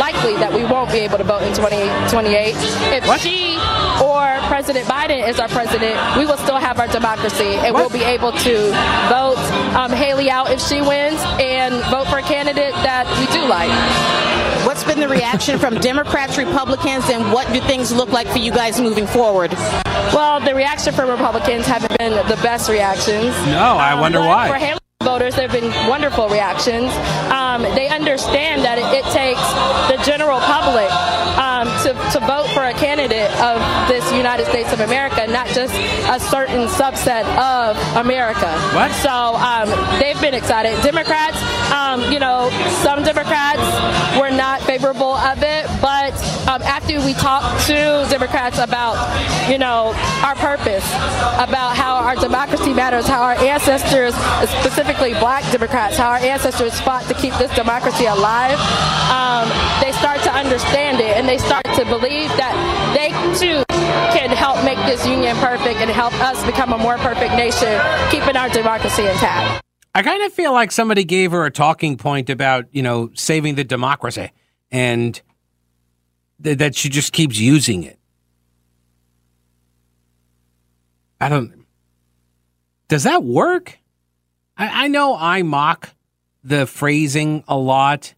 likely 0.00 0.37
that 0.37 0.52
we 0.52 0.64
won't 0.64 0.90
be 0.90 0.99
able 0.99 1.18
to 1.18 1.25
vote 1.25 1.42
in 1.42 1.54
2028. 1.54 2.54
If 2.97 3.06
what? 3.06 3.20
she 3.20 3.56
or 4.02 4.40
President 4.49 4.87
Biden 4.87 5.26
is 5.28 5.38
our 5.38 5.49
president, 5.49 5.97
we 6.16 6.26
will 6.26 6.38
still 6.38 6.56
have 6.56 6.78
our 6.78 6.88
democracy 6.88 7.56
and 7.61 7.75
what? 7.75 7.90
we'll 7.90 7.99
be 7.99 8.04
able 8.04 8.32
to 8.32 8.70
vote 9.09 9.38
um, 9.76 9.92
Haley 9.92 10.30
out 10.30 10.50
if 10.50 10.61
she 10.61 10.80
wins 10.80 11.20
and 11.38 11.75
vote 11.90 12.09
for 12.09 12.18
a 12.18 12.23
candidate 12.23 12.73
that 12.82 13.06
we 13.18 13.26
do 13.32 13.46
like. 13.46 13.70
What's 14.66 14.84
been 14.84 15.00
the 15.00 15.08
reaction 15.08 15.58
from 15.58 15.76
Democrats, 15.76 16.37
Republicans, 16.37 17.08
and 17.08 17.32
what 17.32 17.52
do 17.52 17.60
things 17.60 17.92
look 17.92 18.10
like 18.10 18.28
for 18.28 18.38
you 18.38 18.52
guys 18.52 18.80
moving 18.80 19.06
forward? 19.06 19.52
Well, 20.12 20.40
the 20.40 20.54
reaction 20.54 20.92
from 20.92 21.08
Republicans 21.08 21.66
haven't 21.66 21.96
been 21.99 22.12
the 22.28 22.38
best 22.42 22.68
reactions. 22.68 23.34
No, 23.46 23.76
I 23.78 23.92
um, 23.92 24.00
wonder 24.00 24.20
why. 24.20 24.49
For 24.49 24.54
Haley 24.54 24.80
voters, 25.02 25.34
there 25.34 25.49
have 25.49 25.58
been 25.58 25.72
wonderful 25.88 26.28
reactions. 26.28 26.92
Um, 27.32 27.62
they 27.75 27.88
understand 27.88 28.62
that 28.64 28.76
it, 28.76 28.84
it, 28.92 29.04
takes 29.08 29.40
the 29.88 29.96
general 30.04 30.38
public 30.40 30.92
um, 31.40 31.64
to, 31.84 31.96
to 32.12 32.20
vote 32.26 32.46
for 32.52 32.64
a 32.64 32.75
candidate 32.75 33.32
of 33.40 33.56
this 33.88 34.04
United 34.12 34.44
States 34.46 34.72
of 34.72 34.80
America, 34.80 35.26
not 35.26 35.46
just 35.49 35.72
a 35.72 36.20
certain 36.20 36.68
subset 36.68 37.25
of 37.40 37.80
America. 37.96 38.52
What? 38.76 38.92
So 39.00 39.10
um, 39.40 39.72
they've 39.99 40.20
been 40.20 40.34
excited. 40.34 40.76
Democrats, 40.82 41.40
um, 41.70 42.12
you 42.12 42.18
know, 42.18 42.50
some 42.82 43.02
Democrats 43.02 43.62
were 44.18 44.30
not 44.30 44.60
favorable 44.62 45.14
of 45.14 45.42
it, 45.42 45.66
but 45.80 46.14
um, 46.48 46.62
after 46.62 46.98
we 47.04 47.14
talked 47.14 47.66
to 47.66 48.06
Democrats 48.10 48.58
about, 48.58 48.98
you 49.48 49.58
know, 49.58 49.92
our 50.24 50.34
purpose, 50.34 50.86
about 51.38 51.76
how 51.76 51.96
our 51.96 52.16
democracy 52.16 52.72
matters, 52.72 53.06
how 53.06 53.22
our 53.22 53.34
ancestors, 53.38 54.14
specifically 54.60 55.12
black 55.14 55.44
Democrats, 55.52 55.96
how 55.96 56.10
our 56.10 56.18
ancestors 56.18 56.80
fought 56.80 57.04
to 57.06 57.14
keep 57.14 57.34
this 57.34 57.54
democracy 57.54 58.06
alive, 58.06 58.58
um, 59.10 59.48
they 59.80 59.92
start 59.92 60.20
to 60.22 60.32
understand 60.32 61.00
it 61.00 61.16
and 61.16 61.28
they 61.28 61.38
start 61.38 61.64
to 61.64 61.84
believe 61.84 62.28
that 62.36 62.54
they 62.94 63.10
too 63.38 63.62
can 64.16 64.30
help 64.30 64.62
make 64.64 64.78
this 64.86 65.06
union 65.06 65.36
perfect 65.36 65.80
and 65.80 65.90
help 65.90 66.12
us 66.20 66.44
become 66.44 66.72
a 66.72 66.78
more 66.78 66.98
perfect 66.98 67.34
nation, 67.34 67.80
keeping 68.10 68.36
our 68.36 68.48
democracy 68.48 69.06
intact. 69.06 69.69
I 69.94 70.02
kind 70.02 70.23
of 70.23 70.32
feel 70.32 70.52
like 70.52 70.70
somebody 70.70 71.04
gave 71.04 71.32
her 71.32 71.44
a 71.44 71.50
talking 71.50 71.97
point 71.97 72.30
about, 72.30 72.66
you 72.70 72.82
know, 72.82 73.11
saving 73.14 73.56
the 73.56 73.64
democracy 73.64 74.30
and 74.70 75.20
th- 76.42 76.59
that 76.59 76.76
she 76.76 76.88
just 76.88 77.12
keeps 77.12 77.38
using 77.38 77.82
it. 77.82 77.99
I 81.20 81.28
don't. 81.28 81.66
Does 82.88 83.04
that 83.04 83.23
work? 83.23 83.78
I, 84.56 84.85
I 84.85 84.88
know 84.88 85.16
I 85.16 85.42
mock 85.42 85.90
the 86.42 86.66
phrasing 86.66 87.44
a 87.47 87.56
lot, 87.56 88.14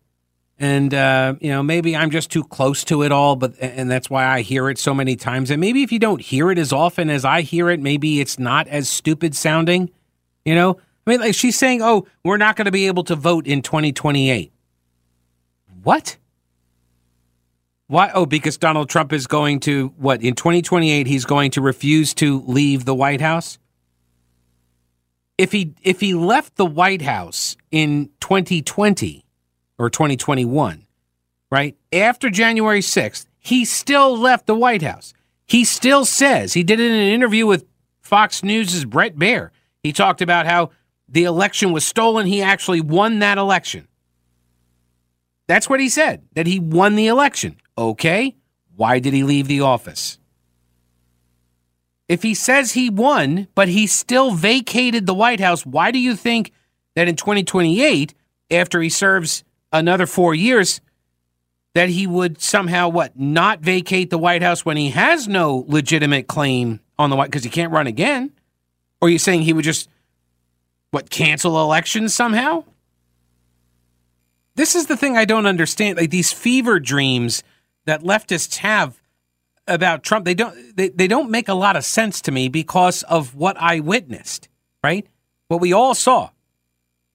and 0.59 0.95
uh, 0.95 1.35
you 1.41 1.51
know 1.51 1.63
maybe 1.63 1.97
I'm 1.97 2.11
just 2.11 2.31
too 2.31 2.45
close 2.45 2.85
to 2.85 3.03
it 3.03 3.11
all, 3.11 3.35
but 3.35 3.55
and 3.61 3.91
that's 3.91 4.09
why 4.09 4.25
I 4.25 4.43
hear 4.43 4.71
it 4.71 4.79
so 4.79 4.95
many 4.95 5.17
times. 5.17 5.51
And 5.51 5.61
maybe 5.61 5.83
if 5.83 5.91
you 5.91 5.99
don't 5.99 6.21
hear 6.21 6.51
it 6.51 6.59
as 6.59 6.73
often 6.73 7.11
as 7.11 7.25
I 7.25 7.41
hear 7.41 7.71
it, 7.71 7.81
maybe 7.81 8.21
it's 8.21 8.39
not 8.39 8.69
as 8.69 8.89
stupid 8.89 9.35
sounding. 9.35 9.91
You 10.45 10.55
know, 10.55 10.79
I 11.07 11.11
mean, 11.11 11.21
like 11.21 11.35
she's 11.35 11.59
saying, 11.59 11.83
"Oh, 11.83 12.07
we're 12.25 12.37
not 12.37 12.57
going 12.57 12.67
to 12.67 12.73
be 12.73 12.87
able 12.87 13.05
to 13.05 13.17
vote 13.17 13.47
in 13.47 13.63
2028." 13.63 14.53
What? 15.83 16.17
Why? 17.89 18.11
Oh, 18.15 18.27
because 18.27 18.57
Donald 18.57 18.89
Trump 18.89 19.13
is 19.13 19.27
going 19.27 19.61
to 19.61 19.89
what 19.97 20.23
in 20.23 20.35
2028? 20.35 21.07
He's 21.07 21.25
going 21.25 21.51
to 21.53 21.61
refuse 21.61 22.15
to 22.15 22.41
leave 22.43 22.85
the 22.85 22.95
White 22.95 23.21
House 23.21 23.59
if 25.39 25.53
he 25.53 25.75
if 25.83 26.01
he 26.01 26.15
left 26.15 26.57
the 26.57 26.67
White 26.67 27.03
House 27.03 27.57
in 27.71 28.11
2020 28.21 29.25
or 29.79 29.91
2021, 29.91 30.87
right? 31.51 31.77
After 31.93 32.31
January 32.31 32.81
6th, 32.81 33.27
he 33.39 33.65
still 33.65 34.17
left 34.17 34.47
the 34.47 34.55
White 34.55 34.83
House. 34.83 35.13
He 35.47 35.65
still 35.65 36.05
says, 36.05 36.53
he 36.53 36.63
did 36.63 36.79
it 36.79 36.91
in 36.91 36.97
an 36.97 37.13
interview 37.13 37.47
with 37.47 37.67
Fox 38.01 38.45
News' 38.45 38.85
Bret 38.85 39.17
Baier. 39.17 39.51
He 39.83 39.93
talked 39.93 40.23
about 40.23 40.47
how 40.47 40.71
the 41.13 41.25
election 41.25 41.73
was 41.73 41.87
stolen. 41.87 42.27
He 42.27 42.43
actually 42.43 42.81
won 42.81 43.21
that 43.21 43.39
election. 43.39 43.87
That's 45.47 45.69
what 45.69 45.81
he 45.81 45.89
said, 45.89 46.23
that 46.35 46.47
he 46.47 46.59
won 46.59 46.97
the 46.97 47.07
election. 47.07 47.57
Okay, 47.77 48.35
why 48.75 48.99
did 48.99 49.13
he 49.13 49.23
leave 49.23 49.47
the 49.47 49.61
office? 49.61 50.19
If 52.09 52.23
he 52.23 52.35
says 52.35 52.73
he 52.73 52.91
won, 52.91 53.49
but 53.55 53.69
he 53.69 53.87
still 53.87 54.33
vacated 54.33 55.07
the 55.07 55.15
White 55.15 55.41
House, 55.41 55.65
why 55.65 55.91
do 55.91 55.99
you 55.99 56.17
think 56.17 56.53
that 56.95 57.09
in 57.09 57.17
2028, 57.17 58.15
after 58.51 58.81
he 58.81 58.89
serves 58.89 59.45
another 59.73 60.07
four 60.07 60.35
years, 60.35 60.81
that 61.75 61.89
he 61.89 62.07
would 62.07 62.41
somehow 62.41 62.89
what 62.89 63.19
not 63.19 63.61
vacate 63.61 64.11
the 64.11 64.19
White 64.19 64.43
House 64.43 64.65
when 64.65 64.77
he 64.77 64.91
has 64.91 65.27
no 65.29 65.65
legitimate 65.69 66.27
claim 66.27 66.81
on 66.99 67.11
the 67.11 67.17
White 67.17 67.31
because 67.31 67.45
he 67.45 67.51
can't 67.51 67.73
run 67.73 67.87
again? 67.87 68.33
Or 69.01 69.09
are 69.09 69.11
you 69.11 69.19
saying 69.19 69.43
he 69.43 69.53
would 69.53 69.65
just 69.65 69.89
what 70.93 71.11
cancel 71.11 71.61
elections 71.61 72.15
somehow? 72.15 72.65
This 74.55 74.77
is 74.77 74.87
the 74.87 74.97
thing 74.97 75.17
I 75.17 75.25
don't 75.25 75.47
understand. 75.47 75.99
Like 75.99 76.11
these 76.11 76.33
fever 76.33 76.79
dreams 76.79 77.43
that 77.87 78.03
leftists 78.03 78.59
have 78.59 79.03
about 79.67 80.03
Trump, 80.03 80.27
they 80.27 80.35
don't 80.35 80.77
they, 80.77 80.91
they 80.91 81.09
don't 81.09 81.31
make 81.31 81.49
a 81.49 81.55
lot 81.55 81.77
of 81.77 81.85
sense 81.85 82.21
to 82.23 82.31
me 82.31 82.49
because 82.49 83.03
of 83.05 83.35
what 83.35 83.57
I 83.59 83.81
witnessed, 83.81 84.49
right? 84.85 85.07
What 85.49 85.61
we 85.61 85.73
all 85.73 85.95
saw. 85.95 86.31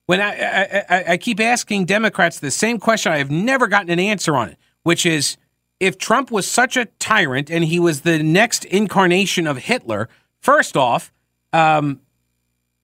When 0.06 0.20
I, 0.20 0.30
I, 0.30 0.84
I, 0.88 1.04
I 1.12 1.16
keep 1.16 1.38
asking 1.38 1.84
Democrats 1.84 2.40
the 2.40 2.50
same 2.50 2.80
question, 2.80 3.12
I 3.12 3.18
have 3.18 3.30
never 3.30 3.68
gotten 3.68 3.90
an 3.90 4.00
answer 4.00 4.34
on 4.34 4.48
it, 4.48 4.56
which 4.82 5.06
is 5.06 5.36
if 5.78 5.98
Trump 5.98 6.32
was 6.32 6.50
such 6.50 6.76
a 6.76 6.86
tyrant 6.98 7.48
and 7.48 7.64
he 7.64 7.78
was 7.78 8.00
the 8.00 8.20
next 8.22 8.64
incarnation 8.64 9.46
of 9.46 9.58
Hitler, 9.58 10.08
first 10.40 10.76
off, 10.76 11.12
um, 11.52 12.00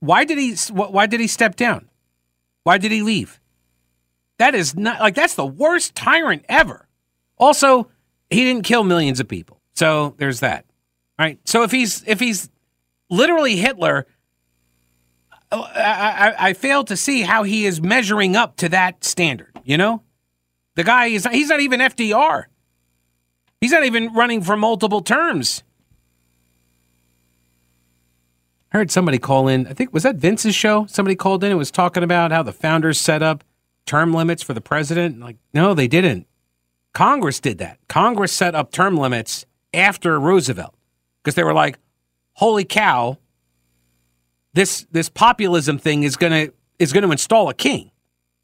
why 0.05 0.25
did 0.25 0.39
he 0.39 0.55
why 0.71 1.07
did 1.07 1.21
he 1.21 1.27
step 1.27 1.57
down? 1.57 1.89
Why 2.63 2.79
did 2.79 2.93
he 2.93 3.03
leave? 3.03 3.41
That 4.39 4.55
is 4.55 4.77
not 4.77 5.01
like 5.01 5.15
that's 5.15 5.35
the 5.35 5.47
worst 5.47 5.95
tyrant 5.95 6.45
ever. 6.49 6.89
Also, 7.39 7.89
he 8.31 8.45
didn't 8.45 8.65
kill 8.65 8.85
millions 8.85 9.21
of 9.21 9.29
people. 9.29 9.61
So 9.73 10.15
there's 10.19 10.41
that. 10.41 10.67
Right. 11.19 11.39
So 11.45 11.63
if 11.63 11.71
he's 11.71 12.05
if 12.07 12.21
he's 12.21 12.51
literally 13.09 13.57
Hitler, 13.57 14.07
uh, 15.51 15.63
I, 15.75 16.35
I, 16.39 16.49
I 16.49 16.53
fail 16.53 16.85
to 16.85 16.97
see 16.97 17.23
how 17.23 17.45
he 17.45 17.65
is 17.65 17.81
measuring 17.81 18.37
up 18.37 18.57
to 18.57 18.69
that 18.71 19.05
standard. 19.05 19.59
You 19.65 19.79
know, 19.79 20.03
the 20.75 20.85
guy 20.85 21.07
is 21.07 21.27
he's 21.31 21.49
not 21.49 21.61
even 21.61 21.81
FDR. 21.81 22.45
He's 23.61 23.73
not 23.73 23.85
even 23.85 24.13
running 24.13 24.43
for 24.43 24.57
multiple 24.57 25.01
terms. 25.01 25.63
Heard 28.75 28.91
somebody 28.91 29.19
call 29.19 29.47
in. 29.49 29.67
I 29.67 29.73
think 29.73 29.93
was 29.93 30.03
that 30.03 30.17
Vince's 30.17 30.55
show. 30.55 30.87
Somebody 30.87 31.15
called 31.15 31.45
in 31.45 31.51
and 31.51 31.59
was 31.59 31.71
talking 31.71 32.03
about 32.03 32.33
how 32.33 32.43
the 32.43 32.53
founders 32.53 33.01
set 33.01 33.23
up 33.23 33.45
term 33.87 34.13
limits 34.13 34.43
for 34.43 34.53
the 34.53 34.61
president. 34.61 35.21
Like, 35.21 35.37
no, 35.53 35.75
they 35.75 35.87
didn't. 35.87 36.27
Congress 36.93 37.41
did 37.41 37.59
that. 37.59 37.79
Congress 37.89 38.33
set 38.33 38.55
up 38.55 38.73
term 38.73 38.97
limits 38.97 39.47
after 39.73 40.19
Roosevelt 40.19 40.75
because 41.23 41.35
they 41.35 41.45
were 41.45 41.55
like, 41.55 41.79
"Holy 42.35 42.65
cow, 42.65 43.19
this 44.55 44.87
this 44.91 45.09
populism 45.09 45.79
thing 45.79 46.03
is 46.03 46.17
gonna 46.17 46.49
is 46.79 46.93
gonna 46.93 47.11
install 47.11 47.49
a 47.49 47.55
king." 47.55 47.91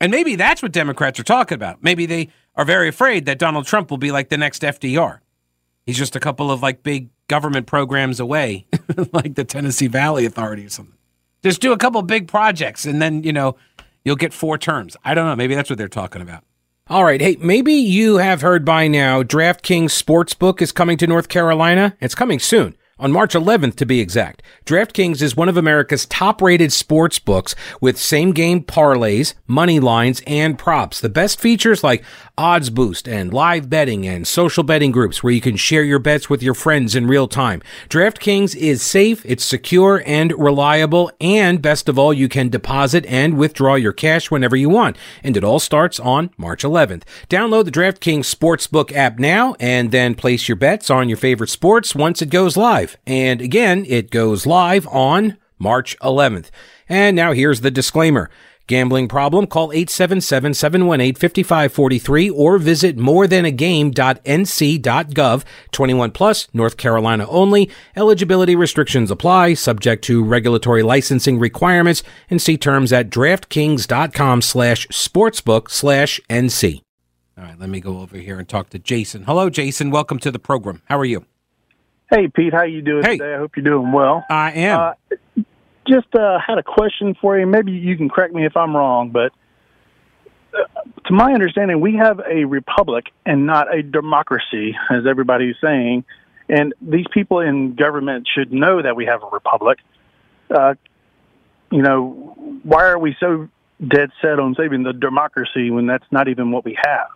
And 0.01 0.11
maybe 0.11 0.35
that's 0.37 0.63
what 0.63 0.73
Democrats 0.73 1.21
are 1.21 1.25
talking 1.25 1.55
about. 1.57 1.83
Maybe 1.83 2.07
they 2.07 2.29
are 2.57 2.65
very 2.65 2.89
afraid 2.89 3.27
that 3.27 3.39
Donald 3.39 3.67
Trump 3.67 3.91
will 3.91 3.99
be 3.99 4.11
like 4.11 4.29
the 4.29 4.39
next 4.39 4.63
FDR. 4.63 5.21
He's 5.85 5.99
just 5.99 6.17
a 6.17 6.21
couple 6.21 6.51
of 6.51 6.63
like 6.63 6.83
big 6.83 7.09
government 7.31 7.69
programs 7.69 8.19
away, 8.19 8.67
like 9.13 9.37
the 9.37 9.45
Tennessee 9.45 9.87
Valley 9.87 10.27
Authority 10.27 10.67
or 10.67 10.69
something. 10.69 10.97
Just 11.45 11.61
do 11.61 11.73
a 11.73 11.79
couple 11.79 12.03
big 12.03 12.27
projects 12.27 12.85
and 12.85 13.01
then, 13.01 13.23
you 13.23 13.33
know, 13.33 13.57
you'll 14.05 14.17
get 14.17 14.35
four 14.35 14.59
terms. 14.59 14.97
I 15.05 15.15
don't 15.15 15.27
know. 15.27 15.37
Maybe 15.37 15.55
that's 15.55 15.71
what 15.71 15.79
they're 15.79 15.89
talking 15.89 16.23
about. 16.23 16.43
All 16.89 17.05
right. 17.05 17.21
Hey, 17.21 17.37
maybe 17.41 17.73
you 17.73 18.17
have 18.17 18.41
heard 18.41 18.65
by 18.65 18.89
now 18.89 19.23
DraftKings 19.23 19.91
Sportsbook 19.91 20.61
is 20.61 20.73
coming 20.73 20.99
to 20.99 21.07
North 21.07 21.29
Carolina. 21.29 21.97
It's 22.01 22.17
coming 22.17 22.41
soon 22.41 22.77
on 23.01 23.13
March 23.13 23.33
11th 23.35 23.77
to 23.77 23.87
be 23.87 24.01
exact. 24.01 24.43
DraftKings 24.67 25.23
is 25.23 25.37
one 25.37 25.49
of 25.49 25.57
America's 25.57 26.07
top 26.07 26.43
rated 26.43 26.73
sports 26.73 27.19
books 27.19 27.55
with 27.81 27.97
same 27.97 28.33
game 28.33 28.63
parlays, 28.63 29.35
money 29.47 29.81
lines, 29.81 30.21
and 30.27 30.59
props. 30.59 31.01
The 31.01 31.09
best 31.09 31.41
features 31.41 31.83
like 31.83 32.05
odds 32.41 32.71
boost 32.71 33.07
and 33.07 33.35
live 33.35 33.69
betting 33.69 34.09
and 34.09 34.27
social 34.27 34.63
betting 34.63 34.91
groups 34.91 35.23
where 35.23 35.31
you 35.31 35.43
can 35.43 35.57
share 35.57 35.85
your 35.85 35.99
bets 35.99 36.31
with 36.31 36.43
your 36.43 36.55
friends 36.55 36.97
in 36.97 37.07
real 37.07 37.29
time. 37.29 37.61
DraftKings 37.91 38.57
is 38.57 38.81
safe, 38.81 39.23
it's 39.27 39.45
secure 39.45 40.03
and 40.07 40.33
reliable, 40.39 41.13
and 41.21 41.61
best 41.61 41.87
of 41.87 41.99
all, 41.99 42.15
you 42.15 42.31
can 42.31 42.49
deposit 42.49 43.05
and 43.05 43.37
withdraw 43.37 43.75
your 43.75 43.93
cash 43.93 44.31
whenever 44.31 44.57
you 44.57 44.71
want. 44.71 44.97
And 45.23 45.37
it 45.37 45.45
all 45.45 45.59
starts 45.59 46.01
on 46.01 46.31
March 46.39 46.63
11th. 46.63 47.03
Download 47.29 47.67
the 47.67 47.71
DraftKings 47.71 48.35
Sportsbook 48.35 48.91
app 48.97 49.19
now 49.19 49.55
and 49.61 49.91
then 49.91 50.15
place 50.15 50.49
your 50.49 50.57
bets 50.57 50.89
on 50.89 51.11
your 51.11 51.19
favorite 51.19 51.51
sports 51.51 51.95
once 51.95 52.23
it 52.23 52.31
goes 52.31 52.57
live. 52.57 52.97
And 53.07 53.43
again, 53.43 53.85
it 53.87 54.11
goes 54.11 54.47
live 54.47 54.87
on 54.87 55.37
March 55.59 55.95
11th. 55.99 56.49
And 56.89 57.15
now 57.15 57.35
here's 57.35 57.61
the 57.61 57.71
disclaimer. 57.71 58.31
Gambling 58.71 59.09
problem? 59.09 59.47
Call 59.49 59.71
877-718-5543 59.71 62.33
or 62.33 62.59
visit 62.59 62.97
morethanagame.nc.gov. 62.97 65.45
21 65.73 66.11
plus, 66.12 66.47
North 66.55 66.77
Carolina 66.77 67.27
only. 67.29 67.69
Eligibility 67.97 68.55
restrictions 68.55 69.11
apply, 69.11 69.55
subject 69.55 70.05
to 70.05 70.23
regulatory 70.23 70.85
licensing 70.85 71.41
requirements, 71.41 72.05
and 72.31 72.41
see 72.41 72.57
terms 72.57 72.93
at 72.93 73.11
draftkings.com 73.11 74.41
slash 74.41 74.87
sportsbook 74.87 75.69
slash 75.69 76.21
NC. 76.31 76.83
All 77.37 77.43
right, 77.43 77.59
let 77.59 77.69
me 77.69 77.81
go 77.81 77.99
over 77.99 78.19
here 78.19 78.39
and 78.39 78.49
talk 78.49 78.71
to 78.71 78.79
Jason. 78.79 79.25
Hello, 79.25 79.50
Jason. 79.50 79.91
Welcome 79.91 80.21
to 80.21 80.31
the 80.31 80.39
program. 80.39 80.83
How 80.85 80.97
are 80.97 81.05
you? 81.05 81.27
Hey, 82.09 82.29
Pete, 82.29 82.53
how 82.53 82.62
you 82.62 82.83
doing 82.83 83.03
hey. 83.03 83.19
today? 83.19 83.35
I 83.35 83.39
hope 83.39 83.57
you're 83.57 83.65
doing 83.65 83.91
well. 83.91 84.25
I 84.31 84.53
am. 84.53 84.81
Uh, 84.81 84.93
just 85.89 86.15
uh, 86.15 86.39
had 86.39 86.59
a 86.59 86.63
question 86.63 87.15
for 87.21 87.39
you. 87.39 87.47
Maybe 87.47 87.73
you 87.73 87.97
can 87.97 88.09
correct 88.09 88.35
me 88.35 88.45
if 88.45 88.57
I'm 88.57 88.77
wrong, 88.77 89.11
but 89.11 89.33
uh, 90.53 90.83
to 91.07 91.13
my 91.15 91.33
understanding, 91.33 91.81
we 91.81 91.97
have 91.97 92.21
a 92.21 92.45
republic 92.45 93.07
and 93.25 93.47
not 93.47 93.75
a 93.75 93.83
democracy, 93.83 94.77
as 94.91 95.07
everybody's 95.07 95.57
saying. 95.63 96.05
And 96.49 96.75
these 96.81 97.07
people 97.13 97.41
in 97.41 97.75
government 97.75 98.28
should 98.33 98.52
know 98.52 98.83
that 98.83 98.97
we 98.97 99.07
have 99.07 99.23
a 99.23 99.28
republic. 99.28 99.78
Uh, 100.50 100.75
you 101.71 101.83
know, 101.83 102.11
why 102.65 102.85
are 102.87 102.99
we 102.99 103.17
so 103.21 103.49
dead 103.87 104.11
set 104.21 104.41
on 104.41 104.54
saving 104.57 104.83
the 104.83 104.93
democracy 104.93 105.71
when 105.71 105.87
that's 105.87 106.04
not 106.11 106.28
even 106.28 106.50
what 106.50 106.65
we 106.65 106.76
have? 106.85 107.09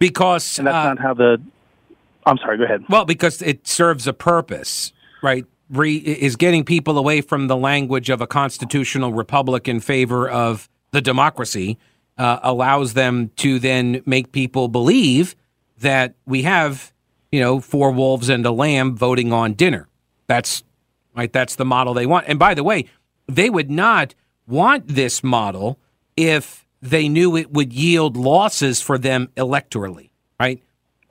Because 0.00 0.58
and 0.58 0.66
that's 0.66 0.74
uh, 0.74 0.94
not 0.94 0.98
how 0.98 1.14
the 1.14 1.40
I'm 2.28 2.38
sorry. 2.38 2.58
Go 2.58 2.64
ahead. 2.64 2.84
Well, 2.88 3.04
because 3.04 3.40
it 3.40 3.66
serves 3.66 4.06
a 4.06 4.12
purpose, 4.12 4.92
right? 5.22 5.46
Re, 5.70 5.96
is 5.96 6.36
getting 6.36 6.64
people 6.64 6.98
away 6.98 7.20
from 7.20 7.46
the 7.46 7.56
language 7.56 8.08
of 8.10 8.20
a 8.20 8.26
constitutional 8.26 9.12
republic 9.12 9.68
in 9.68 9.80
favor 9.80 10.28
of 10.28 10.68
the 10.92 11.00
democracy 11.00 11.78
uh, 12.16 12.40
allows 12.42 12.94
them 12.94 13.30
to 13.36 13.58
then 13.58 14.02
make 14.06 14.32
people 14.32 14.68
believe 14.68 15.36
that 15.78 16.14
we 16.26 16.42
have, 16.42 16.92
you 17.30 17.40
know, 17.40 17.60
four 17.60 17.92
wolves 17.92 18.28
and 18.28 18.44
a 18.44 18.50
lamb 18.50 18.96
voting 18.96 19.32
on 19.32 19.54
dinner. 19.54 19.88
That's 20.26 20.64
right. 21.14 21.32
That's 21.32 21.56
the 21.56 21.64
model 21.64 21.94
they 21.94 22.06
want. 22.06 22.26
And 22.28 22.38
by 22.38 22.54
the 22.54 22.64
way, 22.64 22.86
they 23.26 23.50
would 23.50 23.70
not 23.70 24.14
want 24.46 24.88
this 24.88 25.22
model 25.22 25.78
if 26.16 26.66
they 26.80 27.08
knew 27.08 27.36
it 27.36 27.52
would 27.52 27.72
yield 27.72 28.16
losses 28.16 28.80
for 28.80 28.98
them 28.98 29.28
electorally, 29.36 30.10
right? 30.40 30.62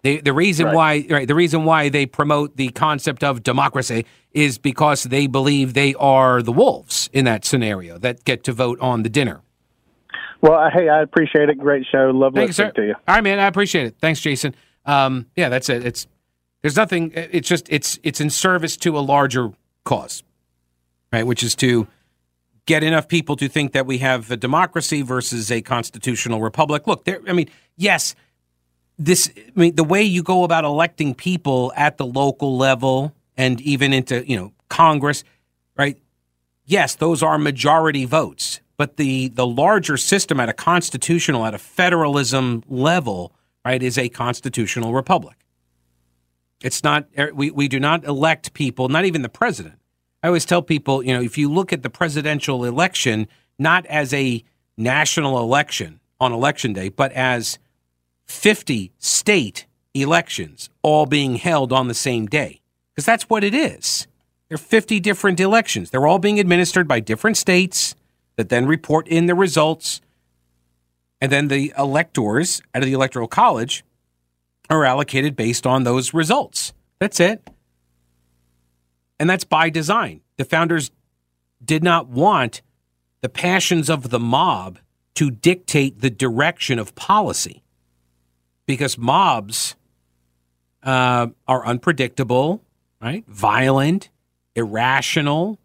The, 0.07 0.21
the 0.21 0.31
reason 0.31 0.67
right. 0.67 0.75
why 0.75 1.05
right, 1.09 1.27
the 1.27 1.35
reason 1.35 1.65
why 1.65 1.89
they 1.89 2.05
promote 2.05 2.55
the 2.55 2.69
concept 2.69 3.25
of 3.25 3.43
democracy 3.43 4.05
is 4.31 4.57
because 4.57 5.03
they 5.03 5.27
believe 5.27 5.73
they 5.73 5.95
are 5.95 6.41
the 6.41 6.53
wolves 6.53 7.09
in 7.11 7.25
that 7.25 7.43
scenario 7.43 7.97
that 7.97 8.23
get 8.23 8.45
to 8.45 8.53
vote 8.53 8.79
on 8.79 9.03
the 9.03 9.09
dinner. 9.09 9.41
Well, 10.39 10.69
hey, 10.73 10.87
I 10.87 11.01
appreciate 11.01 11.49
it. 11.49 11.57
Great 11.57 11.85
show. 11.91 12.11
Love 12.13 12.35
Thanks, 12.35 12.57
listening 12.57 12.69
sir. 12.69 12.81
to 12.83 12.87
you. 12.87 12.93
All 13.05 13.15
right, 13.15 13.23
man. 13.23 13.37
I 13.37 13.47
appreciate 13.47 13.87
it. 13.87 13.95
Thanks, 13.99 14.21
Jason. 14.21 14.55
Um, 14.85 15.25
yeah, 15.35 15.49
that's 15.49 15.67
it. 15.67 15.85
It's 15.85 16.07
there's 16.61 16.77
nothing. 16.77 17.11
It's 17.13 17.49
just 17.49 17.67
it's 17.69 17.99
it's 18.01 18.21
in 18.21 18.29
service 18.29 18.77
to 18.77 18.97
a 18.97 19.01
larger 19.01 19.51
cause, 19.83 20.23
right? 21.11 21.27
Which 21.27 21.43
is 21.43 21.53
to 21.55 21.85
get 22.65 22.81
enough 22.81 23.09
people 23.09 23.35
to 23.35 23.49
think 23.49 23.73
that 23.73 23.85
we 23.85 23.97
have 23.97 24.31
a 24.31 24.37
democracy 24.37 25.01
versus 25.01 25.51
a 25.51 25.61
constitutional 25.61 26.39
republic. 26.39 26.87
Look, 26.87 27.03
there. 27.03 27.19
I 27.27 27.33
mean, 27.33 27.49
yes 27.75 28.15
this 28.97 29.31
I 29.35 29.59
mean 29.59 29.75
the 29.75 29.83
way 29.83 30.03
you 30.03 30.23
go 30.23 30.43
about 30.43 30.63
electing 30.63 31.13
people 31.13 31.71
at 31.75 31.97
the 31.97 32.05
local 32.05 32.57
level 32.57 33.13
and 33.35 33.61
even 33.61 33.93
into, 33.93 34.27
you 34.27 34.35
know, 34.35 34.53
Congress, 34.69 35.23
right? 35.77 35.97
Yes, 36.65 36.95
those 36.95 37.21
are 37.23 37.37
majority 37.37 38.05
votes, 38.05 38.61
but 38.75 38.97
the 38.97 39.29
the 39.29 39.45
larger 39.45 39.97
system 39.97 40.39
at 40.39 40.49
a 40.49 40.53
constitutional 40.53 41.45
at 41.45 41.53
a 41.53 41.59
federalism 41.59 42.63
level, 42.67 43.33
right, 43.63 43.81
is 43.81 43.97
a 43.97 44.09
constitutional 44.09 44.93
republic. 44.93 45.37
It's 46.61 46.83
not 46.83 47.07
er, 47.17 47.31
we 47.33 47.51
we 47.51 47.67
do 47.67 47.79
not 47.79 48.03
elect 48.03 48.53
people, 48.53 48.89
not 48.89 49.05
even 49.05 49.21
the 49.21 49.29
president. 49.29 49.75
I 50.23 50.27
always 50.27 50.45
tell 50.45 50.63
people, 50.63 51.03
you 51.03 51.13
know, 51.13 51.21
if 51.21 51.37
you 51.37 51.51
look 51.51 51.71
at 51.71 51.83
the 51.83 51.89
presidential 51.89 52.65
election 52.65 53.27
not 53.59 53.85
as 53.87 54.13
a 54.13 54.43
national 54.77 55.39
election 55.39 55.99
on 56.19 56.31
election 56.31 56.73
day, 56.73 56.89
but 56.89 57.11
as 57.13 57.57
50 58.27 58.91
state 58.99 59.65
elections 59.93 60.69
all 60.81 61.05
being 61.05 61.35
held 61.35 61.73
on 61.73 61.87
the 61.87 61.93
same 61.93 62.25
day. 62.27 62.61
Because 62.93 63.05
that's 63.05 63.29
what 63.29 63.43
it 63.43 63.53
is. 63.53 64.07
There 64.49 64.55
are 64.55 64.59
50 64.59 64.99
different 64.99 65.39
elections. 65.39 65.89
They're 65.89 66.07
all 66.07 66.19
being 66.19 66.39
administered 66.39 66.87
by 66.87 66.99
different 66.99 67.37
states 67.37 67.95
that 68.37 68.49
then 68.49 68.65
report 68.65 69.07
in 69.07 69.25
the 69.25 69.35
results. 69.35 70.01
And 71.19 71.31
then 71.31 71.47
the 71.47 71.73
electors 71.77 72.61
out 72.73 72.83
of 72.83 72.85
the 72.85 72.93
Electoral 72.93 73.27
College 73.27 73.83
are 74.69 74.85
allocated 74.85 75.35
based 75.35 75.65
on 75.65 75.83
those 75.83 76.13
results. 76.13 76.73
That's 76.99 77.19
it. 77.19 77.49
And 79.19 79.29
that's 79.29 79.43
by 79.43 79.69
design. 79.69 80.21
The 80.37 80.45
founders 80.45 80.91
did 81.63 81.83
not 81.83 82.07
want 82.07 82.61
the 83.21 83.29
passions 83.29 83.89
of 83.89 84.09
the 84.09 84.19
mob 84.19 84.79
to 85.15 85.31
dictate 85.31 86.01
the 86.01 86.09
direction 86.09 86.77
of 86.77 86.93
policy 86.95 87.63
because 88.67 88.97
mobs 88.97 89.75
uh, 90.83 91.27
are 91.47 91.65
unpredictable, 91.65 92.61
right? 93.01 93.25
Violent, 93.27 94.09
irrational. 94.55 95.57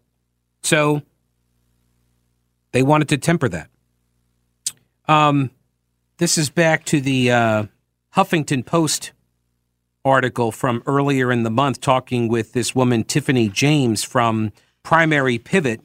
So 0.63 1.03
they 2.71 2.81
wanted 2.81 3.09
to 3.09 3.17
temper 3.17 3.49
that. 3.49 3.69
Um, 5.07 5.51
this 6.17 6.37
is 6.37 6.49
back 6.49 6.85
to 6.85 7.01
the 7.01 7.31
uh, 7.31 7.65
Huffington 8.15 8.65
Post 8.65 9.11
article 10.05 10.51
from 10.51 10.81
earlier 10.85 11.31
in 11.31 11.43
the 11.43 11.49
month, 11.49 11.81
talking 11.81 12.27
with 12.27 12.53
this 12.53 12.73
woman, 12.73 13.03
Tiffany 13.03 13.49
James 13.49 14.03
from 14.03 14.51
Primary 14.81 15.37
Pivot 15.37 15.81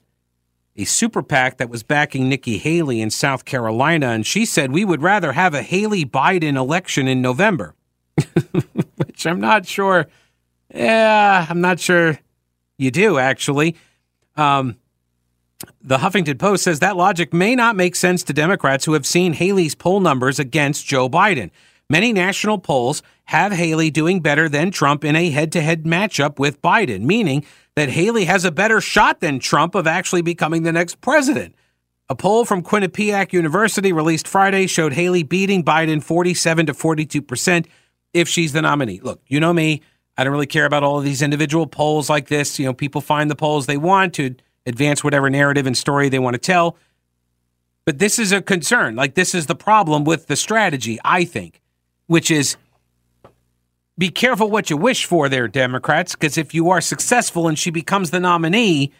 a 0.78 0.84
super 0.84 1.22
PAC 1.22 1.58
that 1.58 1.68
was 1.68 1.82
backing 1.82 2.28
Nikki 2.28 2.56
Haley 2.56 3.00
in 3.00 3.10
South 3.10 3.44
Carolina, 3.44 4.10
and 4.10 4.24
she 4.24 4.46
said 4.46 4.70
we 4.70 4.84
would 4.84 5.02
rather 5.02 5.32
have 5.32 5.52
a 5.52 5.62
Haley 5.62 6.04
Biden 6.04 6.56
election 6.56 7.08
in 7.08 7.20
November, 7.20 7.74
which 8.96 9.26
I'm 9.26 9.40
not 9.40 9.66
sure. 9.66 10.06
Yeah, 10.72 11.46
I'm 11.50 11.60
not 11.60 11.80
sure 11.80 12.18
you 12.78 12.92
do 12.92 13.18
actually. 13.18 13.76
Um, 14.36 14.76
the 15.82 15.98
Huffington 15.98 16.38
Post 16.38 16.62
says 16.62 16.78
that 16.78 16.96
logic 16.96 17.34
may 17.34 17.56
not 17.56 17.74
make 17.74 17.96
sense 17.96 18.22
to 18.22 18.32
Democrats 18.32 18.84
who 18.84 18.92
have 18.92 19.04
seen 19.04 19.32
Haley's 19.32 19.74
poll 19.74 19.98
numbers 19.98 20.38
against 20.38 20.86
Joe 20.86 21.08
Biden. 21.08 21.50
Many 21.90 22.12
national 22.12 22.58
polls 22.58 23.02
have 23.24 23.50
Haley 23.52 23.90
doing 23.90 24.20
better 24.20 24.46
than 24.46 24.70
Trump 24.70 25.04
in 25.04 25.16
a 25.16 25.30
head 25.30 25.50
to 25.52 25.62
head 25.62 25.84
matchup 25.84 26.38
with 26.38 26.60
Biden, 26.60 27.00
meaning 27.00 27.46
that 27.76 27.88
Haley 27.88 28.26
has 28.26 28.44
a 28.44 28.50
better 28.50 28.80
shot 28.82 29.20
than 29.20 29.38
Trump 29.38 29.74
of 29.74 29.86
actually 29.86 30.20
becoming 30.20 30.64
the 30.64 30.72
next 30.72 31.00
president. 31.00 31.54
A 32.10 32.14
poll 32.14 32.44
from 32.44 32.62
Quinnipiac 32.62 33.32
University 33.32 33.92
released 33.92 34.28
Friday 34.28 34.66
showed 34.66 34.92
Haley 34.92 35.22
beating 35.22 35.64
Biden 35.64 36.02
47 36.02 36.66
to 36.66 36.74
42 36.74 37.22
percent 37.22 37.68
if 38.12 38.28
she's 38.28 38.52
the 38.52 38.62
nominee. 38.62 39.00
Look, 39.02 39.22
you 39.26 39.40
know 39.40 39.52
me. 39.54 39.80
I 40.18 40.24
don't 40.24 40.32
really 40.32 40.46
care 40.46 40.66
about 40.66 40.82
all 40.82 40.98
of 40.98 41.04
these 41.04 41.22
individual 41.22 41.66
polls 41.66 42.10
like 42.10 42.28
this. 42.28 42.58
You 42.58 42.66
know, 42.66 42.74
people 42.74 43.00
find 43.00 43.30
the 43.30 43.36
polls 43.36 43.66
they 43.66 43.76
want 43.76 44.14
to 44.14 44.34
advance 44.66 45.02
whatever 45.02 45.30
narrative 45.30 45.66
and 45.66 45.76
story 45.76 46.08
they 46.08 46.18
want 46.18 46.34
to 46.34 46.38
tell. 46.38 46.76
But 47.86 47.98
this 47.98 48.18
is 48.18 48.32
a 48.32 48.42
concern. 48.42 48.96
Like, 48.96 49.14
this 49.14 49.34
is 49.34 49.46
the 49.46 49.54
problem 49.54 50.04
with 50.04 50.26
the 50.26 50.36
strategy, 50.36 50.98
I 51.04 51.24
think, 51.24 51.62
which 52.08 52.30
is 52.30 52.56
be 53.96 54.10
careful 54.10 54.50
what 54.50 54.70
you 54.70 54.76
wish 54.76 55.04
for 55.04 55.28
there, 55.28 55.48
Democrats, 55.48 56.14
because 56.14 56.36
if 56.36 56.54
you 56.54 56.70
are 56.70 56.80
successful 56.80 57.48
and 57.48 57.58
she 57.58 57.70
becomes 57.70 58.10
the 58.10 58.20
nominee, 58.20 58.92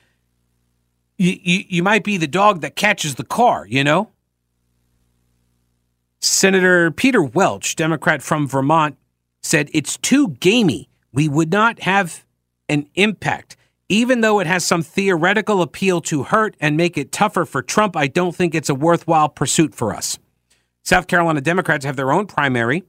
you, 1.17 1.37
you, 1.41 1.65
you 1.69 1.83
might 1.83 2.05
be 2.05 2.17
the 2.17 2.27
dog 2.27 2.61
that 2.61 2.77
catches 2.77 3.15
the 3.17 3.25
car, 3.25 3.67
you 3.69 3.85
know? 3.85 4.11
Senator 6.21 6.91
Peter 6.91 7.23
Welch, 7.23 7.77
Democrat 7.77 8.23
from 8.23 8.49
Vermont, 8.49 8.97
said 9.41 9.71
it's 9.73 9.97
too 9.97 10.31
gamey. 10.41 10.89
We 11.13 11.29
would 11.29 11.51
not 11.51 11.81
have 11.83 12.25
an 12.69 12.89
impact. 12.95 13.57
Even 13.89 14.21
though 14.21 14.41
it 14.41 14.47
has 14.47 14.65
some 14.65 14.83
theoretical 14.83 15.63
appeal 15.63 16.01
to 16.03 16.25
hurt 16.25 16.57
and 16.61 16.77
make 16.77 16.99
it 16.99 17.13
tougher 17.13 17.45
for 17.45 17.63
Trump, 17.63 17.97
I 17.97 18.09
don't 18.09 18.35
think 18.35 18.55
it's 18.55 18.69
a 18.69 18.75
worthwhile 18.75 19.29
pursuit 19.29 19.75
for 19.75 19.95
us. 19.95 20.19
South 20.83 21.07
Carolina 21.07 21.41
Democrats 21.41 21.85
have 21.85 21.97
their 21.97 22.13
own 22.13 22.27
primary, 22.27 22.83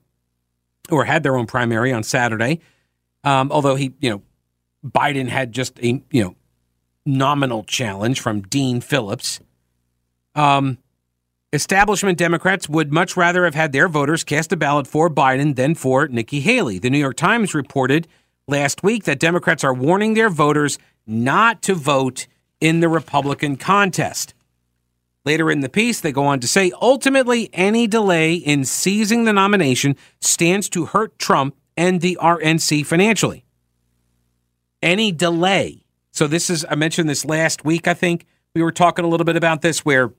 or 0.90 1.06
had 1.06 1.24
their 1.24 1.36
own 1.36 1.46
primary 1.46 1.92
on 1.92 2.04
Saturday. 2.04 2.60
Um, 3.24 3.52
although 3.52 3.76
he, 3.76 3.94
you 4.00 4.10
know, 4.10 4.22
Biden 4.86 5.28
had 5.28 5.52
just 5.52 5.78
a, 5.80 6.02
you 6.12 6.24
know, 6.24 6.36
nominal 7.06 7.64
challenge 7.64 8.20
from 8.20 8.42
Dean 8.42 8.82
Phillips. 8.82 9.40
Um, 10.36 10.78
establishment 11.52 12.18
Democrats 12.18 12.70
would 12.70 12.94
much 12.94 13.18
rather 13.18 13.46
have 13.46 13.56
had 13.56 13.72
their 13.72 13.88
voters 13.88 14.24
cast 14.24 14.54
a 14.54 14.58
ballot 14.58 14.88
for 14.88 15.10
Biden 15.10 15.56
than 15.56 15.76
for 15.76 16.08
Nikki 16.08 16.40
Haley. 16.40 16.80
The 16.80 16.90
New 16.90 17.00
York 17.00 17.18
Times 17.18 17.54
reported 17.54 18.08
last 18.48 18.84
week 18.84 19.04
that 19.06 19.20
Democrats 19.20 19.64
are 19.64 19.74
warning 19.74 20.14
their 20.14 20.30
voters 20.30 20.78
not 21.06 21.62
to 21.64 21.74
vote 21.74 22.28
in 22.62 22.80
the 22.80 22.90
Republican 22.90 23.56
contest. 23.58 24.34
Later 25.30 25.52
in 25.52 25.60
the 25.60 25.70
piece, 25.70 26.02
they 26.02 26.12
go 26.12 26.26
on 26.26 26.40
to 26.40 26.48
say 26.48 26.72
ultimately, 26.82 27.52
any 27.54 27.86
delay 27.86 28.34
in 28.34 28.66
seizing 28.66 29.26
the 29.26 29.32
nomination 29.32 29.96
stands 30.20 30.68
to 30.70 30.88
hurt 30.88 31.20
Trump 31.20 31.56
and 31.78 32.02
the 32.02 32.18
RNC 32.20 32.84
financially. 32.88 33.46
Any 34.82 35.12
delay. 35.12 35.84
So, 36.12 36.26
this 36.26 36.50
is, 36.50 36.66
I 36.68 36.74
mentioned 36.74 37.08
this 37.08 37.26
last 37.26 37.64
week, 37.64 37.88
I 37.88 37.94
think. 37.94 38.26
We 38.56 38.64
were 38.64 38.72
talking 38.72 39.06
a 39.06 39.08
little 39.08 39.24
bit 39.24 39.36
about 39.36 39.62
this 39.62 39.86
where 39.86 40.12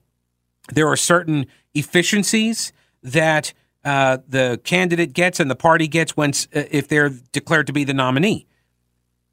there 0.72 0.86
are 0.86 0.96
certain 0.96 1.46
efficiencies 1.74 2.72
that 3.02 3.52
uh, 3.84 4.18
the 4.28 4.60
candidate 4.62 5.12
gets 5.12 5.40
and 5.40 5.50
the 5.50 5.56
party 5.56 5.88
gets 5.88 6.16
when 6.16 6.30
uh, 6.54 6.62
if 6.70 6.86
they're 6.86 7.10
declared 7.32 7.66
to 7.66 7.72
be 7.72 7.82
the 7.82 7.94
nominee. 7.94 8.46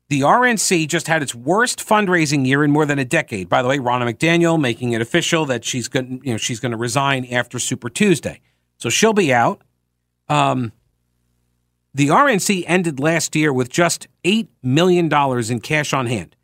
The 0.09 0.21
RNC 0.21 0.87
just 0.87 1.07
had 1.07 1.21
its 1.21 1.35
worst 1.35 1.79
fundraising 1.79 2.45
year 2.45 2.63
in 2.63 2.71
more 2.71 2.85
than 2.85 2.97
a 2.97 3.05
decade. 3.05 3.49
By 3.49 3.61
the 3.61 3.67
way, 3.67 3.77
Ronna 3.77 4.13
McDaniel 4.13 4.59
making 4.59 4.93
it 4.93 5.01
official 5.01 5.45
that 5.47 5.65
she's 5.65 5.89
going, 5.89 6.21
you 6.23 6.31
know, 6.31 6.37
she's 6.37 6.61
going 6.61 6.71
to 6.71 6.77
resign 6.77 7.25
after 7.25 7.59
Super 7.59 7.89
Tuesday, 7.89 8.39
so 8.77 8.89
she'll 8.89 9.13
be 9.13 9.33
out. 9.33 9.61
Um, 10.29 10.71
the 11.93 12.07
RNC 12.07 12.63
ended 12.67 12.99
last 12.99 13.35
year 13.35 13.51
with 13.51 13.69
just 13.69 14.07
eight 14.23 14.49
million 14.61 15.09
dollars 15.09 15.49
in 15.49 15.59
cash 15.59 15.93
on 15.93 16.05
hand. 16.05 16.35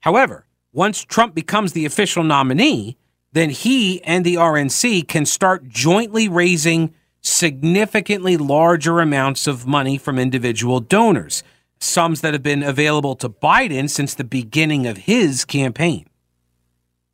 However, 0.00 0.46
once 0.72 1.02
Trump 1.04 1.34
becomes 1.34 1.72
the 1.72 1.86
official 1.86 2.22
nominee, 2.22 2.96
then 3.32 3.50
he 3.50 4.02
and 4.04 4.24
the 4.24 4.34
RNC 4.34 5.08
can 5.08 5.26
start 5.26 5.66
jointly 5.68 6.28
raising 6.28 6.94
significantly 7.22 8.36
larger 8.36 9.00
amounts 9.00 9.46
of 9.46 9.66
money 9.66 9.98
from 9.98 10.18
individual 10.18 10.78
donors, 10.80 11.42
sums 11.78 12.20
that 12.20 12.34
have 12.34 12.42
been 12.42 12.62
available 12.62 13.14
to 13.16 13.28
Biden 13.28 13.88
since 13.88 14.14
the 14.14 14.24
beginning 14.24 14.86
of 14.86 14.98
his 14.98 15.44
campaign. 15.44 16.06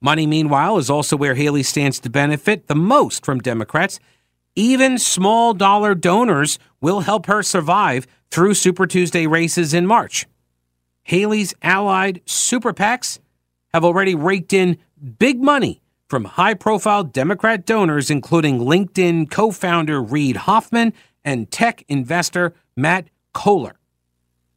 Money, 0.01 0.27
meanwhile, 0.27 0.79
is 0.79 0.91
also 0.91 1.17
where 1.17 1.35
Haley 1.35 1.63
stands 1.63 2.01
to 2.01 2.11
benefit 2.11 2.67
the 2.67 2.75
most 2.75 3.25
from 3.25 3.39
Democrats. 3.39 4.01
Even 4.57 4.99
small 4.99 5.55
dollar 5.55 5.95
donors 5.95 6.59
will 6.81 7.01
help 7.01 7.27
her 7.27 7.43
survive 7.43 8.07
through 8.31 8.55
Super 8.55 8.87
Tuesday 8.87 9.27
races 9.27 9.73
in 9.73 9.87
March. 9.87 10.27
Haley's 11.05 11.55
allied 11.63 12.21
super 12.27 12.73
PACs 12.73 13.19
have 13.73 13.85
already 13.85 14.15
raked 14.15 14.53
in 14.53 14.79
big 15.19 15.41
money 15.41 15.81
from 16.09 16.25
high 16.25 16.55
profile 16.55 17.05
Democrat 17.05 17.65
donors, 17.65 18.11
including 18.11 18.59
LinkedIn 18.59 19.31
co 19.31 19.51
founder 19.51 20.03
Reid 20.03 20.37
Hoffman 20.37 20.93
and 21.25 21.51
tech 21.51 21.85
investor 21.89 22.55
Matt 22.77 23.09
Cohler. 23.35 23.75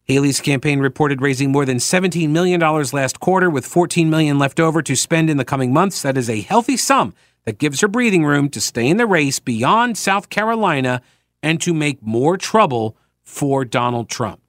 Haley's 0.06 0.40
campaign 0.40 0.80
reported 0.80 1.22
raising 1.22 1.52
more 1.52 1.66
than 1.66 1.78
$17 1.78 2.30
million 2.30 2.60
last 2.60 3.20
quarter, 3.20 3.50
with 3.50 3.66
14 3.66 4.10
million 4.10 4.38
left 4.40 4.60
over 4.60 4.82
to 4.82 4.96
spend 4.96 5.30
in 5.30 5.38
the 5.38 5.46
coming 5.46 5.74
months. 5.74 6.02
That 6.02 6.18
is 6.18 6.30
a 6.30 6.42
healthy 6.42 6.78
sum 6.78 7.14
that 7.44 7.58
gives 7.58 7.82
her 7.82 7.88
breathing 7.88 8.24
room 8.24 8.50
to 8.50 8.62
stay 8.62 8.88
in 8.88 8.98
the 8.98 9.08
race 9.08 9.40
beyond 9.40 9.98
South 9.98 10.30
Carolina 10.30 11.02
and 11.42 11.60
to 11.62 11.74
make 11.74 12.02
more 12.02 12.38
trouble 12.38 12.96
for 13.24 13.66
Donald 13.66 14.10
Trump. 14.10 14.42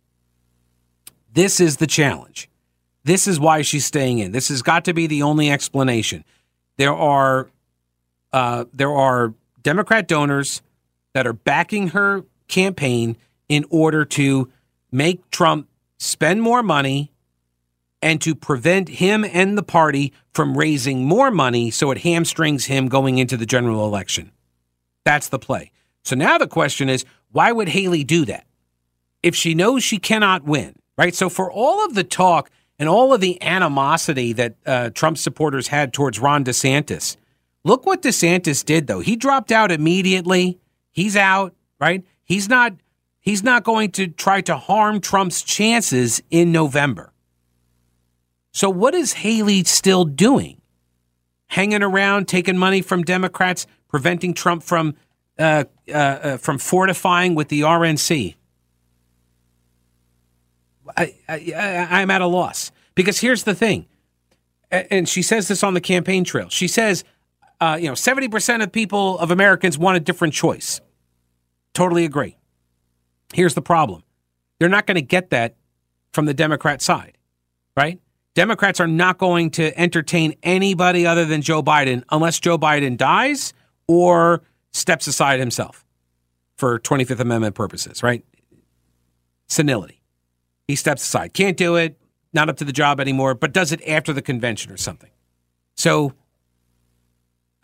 This 1.32 1.60
is 1.60 1.78
the 1.78 1.86
challenge. 1.86 2.48
This 3.04 3.26
is 3.26 3.40
why 3.40 3.62
she's 3.62 3.86
staying 3.86 4.18
in. 4.18 4.32
This 4.32 4.48
has 4.48 4.62
got 4.62 4.84
to 4.86 4.94
be 4.94 5.06
the 5.06 5.22
only 5.22 5.50
explanation 5.50 6.24
there 6.76 6.94
are 6.94 7.48
uh, 8.32 8.66
there 8.72 8.92
are 8.92 9.34
Democrat 9.62 10.06
donors 10.06 10.62
that 11.14 11.26
are 11.26 11.32
backing 11.32 11.88
her 11.88 12.24
campaign 12.48 13.16
in 13.48 13.64
order 13.70 14.04
to 14.04 14.50
make 14.90 15.30
Trump 15.30 15.68
spend 15.98 16.42
more 16.42 16.62
money 16.62 17.12
and 18.02 18.20
to 18.20 18.34
prevent 18.34 18.88
him 18.88 19.24
and 19.24 19.56
the 19.56 19.62
party 19.62 20.12
from 20.32 20.56
raising 20.56 21.04
more 21.04 21.30
money 21.30 21.70
so 21.70 21.90
it 21.90 21.98
hamstrings 21.98 22.66
him 22.66 22.88
going 22.88 23.18
into 23.18 23.36
the 23.36 23.46
general 23.46 23.86
election. 23.86 24.30
That's 25.04 25.28
the 25.28 25.38
play. 25.38 25.72
So 26.04 26.14
now 26.14 26.38
the 26.38 26.46
question 26.46 26.88
is 26.88 27.04
why 27.32 27.52
would 27.52 27.68
Haley 27.68 28.04
do 28.04 28.24
that? 28.26 28.46
If 29.22 29.34
she 29.34 29.54
knows 29.54 29.82
she 29.82 29.98
cannot 29.98 30.44
win, 30.44 30.76
right? 30.96 31.14
So 31.14 31.28
for 31.28 31.50
all 31.50 31.84
of 31.84 31.94
the 31.94 32.04
talk 32.04 32.50
and 32.78 32.88
all 32.88 33.12
of 33.12 33.20
the 33.20 33.40
animosity 33.42 34.32
that 34.34 34.54
uh, 34.66 34.90
Trump 34.90 35.18
supporters 35.18 35.68
had 35.68 35.92
towards 35.92 36.18
Ron 36.18 36.44
DeSantis. 36.44 37.16
Look 37.64 37.86
what 37.86 38.02
DeSantis 38.02 38.64
did, 38.64 38.86
though. 38.86 39.00
He 39.00 39.16
dropped 39.16 39.50
out 39.50 39.72
immediately. 39.72 40.58
He's 40.92 41.16
out, 41.16 41.54
right? 41.80 42.04
He's 42.24 42.48
not. 42.48 42.74
He's 43.26 43.42
not 43.42 43.64
going 43.64 43.90
to 43.92 44.06
try 44.06 44.40
to 44.42 44.56
harm 44.56 45.00
Trump's 45.00 45.42
chances 45.42 46.22
in 46.30 46.52
November. 46.52 47.12
So, 48.52 48.70
what 48.70 48.94
is 48.94 49.14
Haley 49.14 49.64
still 49.64 50.04
doing? 50.04 50.60
Hanging 51.48 51.82
around, 51.82 52.28
taking 52.28 52.56
money 52.56 52.82
from 52.82 53.02
Democrats, 53.02 53.66
preventing 53.88 54.32
Trump 54.32 54.62
from 54.62 54.94
uh, 55.40 55.64
uh, 55.88 55.92
uh 55.92 56.36
from 56.36 56.58
fortifying 56.58 57.34
with 57.34 57.48
the 57.48 57.62
RNC. 57.62 58.36
I, 60.96 61.14
I, 61.28 61.88
I'm 61.90 62.12
at 62.12 62.20
a 62.20 62.26
loss 62.28 62.70
because 62.94 63.18
here's 63.18 63.42
the 63.42 63.56
thing, 63.56 63.86
and 64.70 65.08
she 65.08 65.20
says 65.20 65.48
this 65.48 65.64
on 65.64 65.74
the 65.74 65.80
campaign 65.80 66.22
trail. 66.22 66.48
She 66.48 66.68
says, 66.68 67.02
uh, 67.60 67.76
you 67.78 67.88
know, 67.88 67.94
70% 67.94 68.62
of 68.62 68.70
people 68.70 69.18
of 69.18 69.32
Americans 69.32 69.76
want 69.76 69.96
a 69.96 70.00
different 70.00 70.32
choice. 70.32 70.80
Totally 71.74 72.04
agree. 72.04 72.36
Here's 73.32 73.54
the 73.54 73.62
problem 73.62 74.02
they're 74.58 74.68
not 74.68 74.86
going 74.86 74.96
to 74.96 75.02
get 75.02 75.30
that 75.30 75.56
from 76.12 76.26
the 76.26 76.34
Democrat 76.34 76.80
side, 76.80 77.18
right? 77.76 78.00
Democrats 78.34 78.80
are 78.80 78.86
not 78.86 79.18
going 79.18 79.50
to 79.50 79.78
entertain 79.78 80.34
anybody 80.42 81.06
other 81.06 81.24
than 81.24 81.40
Joe 81.42 81.62
Biden 81.62 82.02
unless 82.10 82.38
Joe 82.38 82.58
Biden 82.58 82.96
dies 82.96 83.54
or 83.88 84.42
steps 84.72 85.06
aside 85.06 85.40
himself 85.40 85.84
for 86.56 86.78
25th 86.78 87.20
Amendment 87.20 87.54
purposes, 87.54 88.02
right? 88.02 88.24
Senility. 89.48 90.02
He 90.68 90.76
steps 90.76 91.02
aside. 91.02 91.32
Can't 91.32 91.56
do 91.56 91.76
it. 91.76 91.98
Not 92.32 92.48
up 92.48 92.56
to 92.58 92.64
the 92.64 92.72
job 92.72 93.00
anymore, 93.00 93.34
but 93.34 93.52
does 93.52 93.72
it 93.72 93.80
after 93.88 94.12
the 94.12 94.22
convention 94.22 94.72
or 94.72 94.76
something. 94.76 95.10
So, 95.74 96.12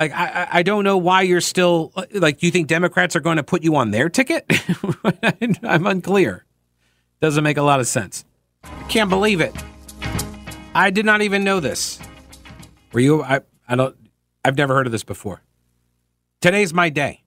like, 0.03 0.13
I, 0.13 0.49
I 0.59 0.63
don't 0.63 0.83
know 0.85 0.97
why 0.97 1.23
you're 1.23 1.41
still 1.41 1.93
like. 2.13 2.43
You 2.43 2.51
think 2.51 2.67
Democrats 2.67 3.15
are 3.15 3.21
going 3.21 3.37
to 3.37 3.45
put 3.45 3.63
you 3.63 3.77
on 3.77 3.93
their 3.93 4.09
ticket? 4.09 4.45
I'm 5.63 5.87
unclear. 5.87 6.45
Doesn't 7.21 7.45
make 7.45 7.57
a 7.57 7.63
lot 7.63 7.79
of 7.79 7.87
sense. 7.87 8.25
I 8.65 8.83
can't 8.89 9.09
believe 9.09 9.41
it. 9.41 9.55
I 10.75 10.91
did 10.91 11.07
not 11.07 11.23
even 11.23 11.45
know 11.45 11.61
this. 11.61 12.01
Were 12.93 13.01
you? 13.01 13.23
I, 13.23 13.43
I 13.69 13.77
don't. 13.77 13.97
I've 14.45 14.57
never 14.57 14.75
heard 14.75 14.87
of 14.87 14.93
this 14.93 15.05
before. 15.05 15.43
Today's 16.41 16.75
my 16.75 16.89
day. 16.89 17.23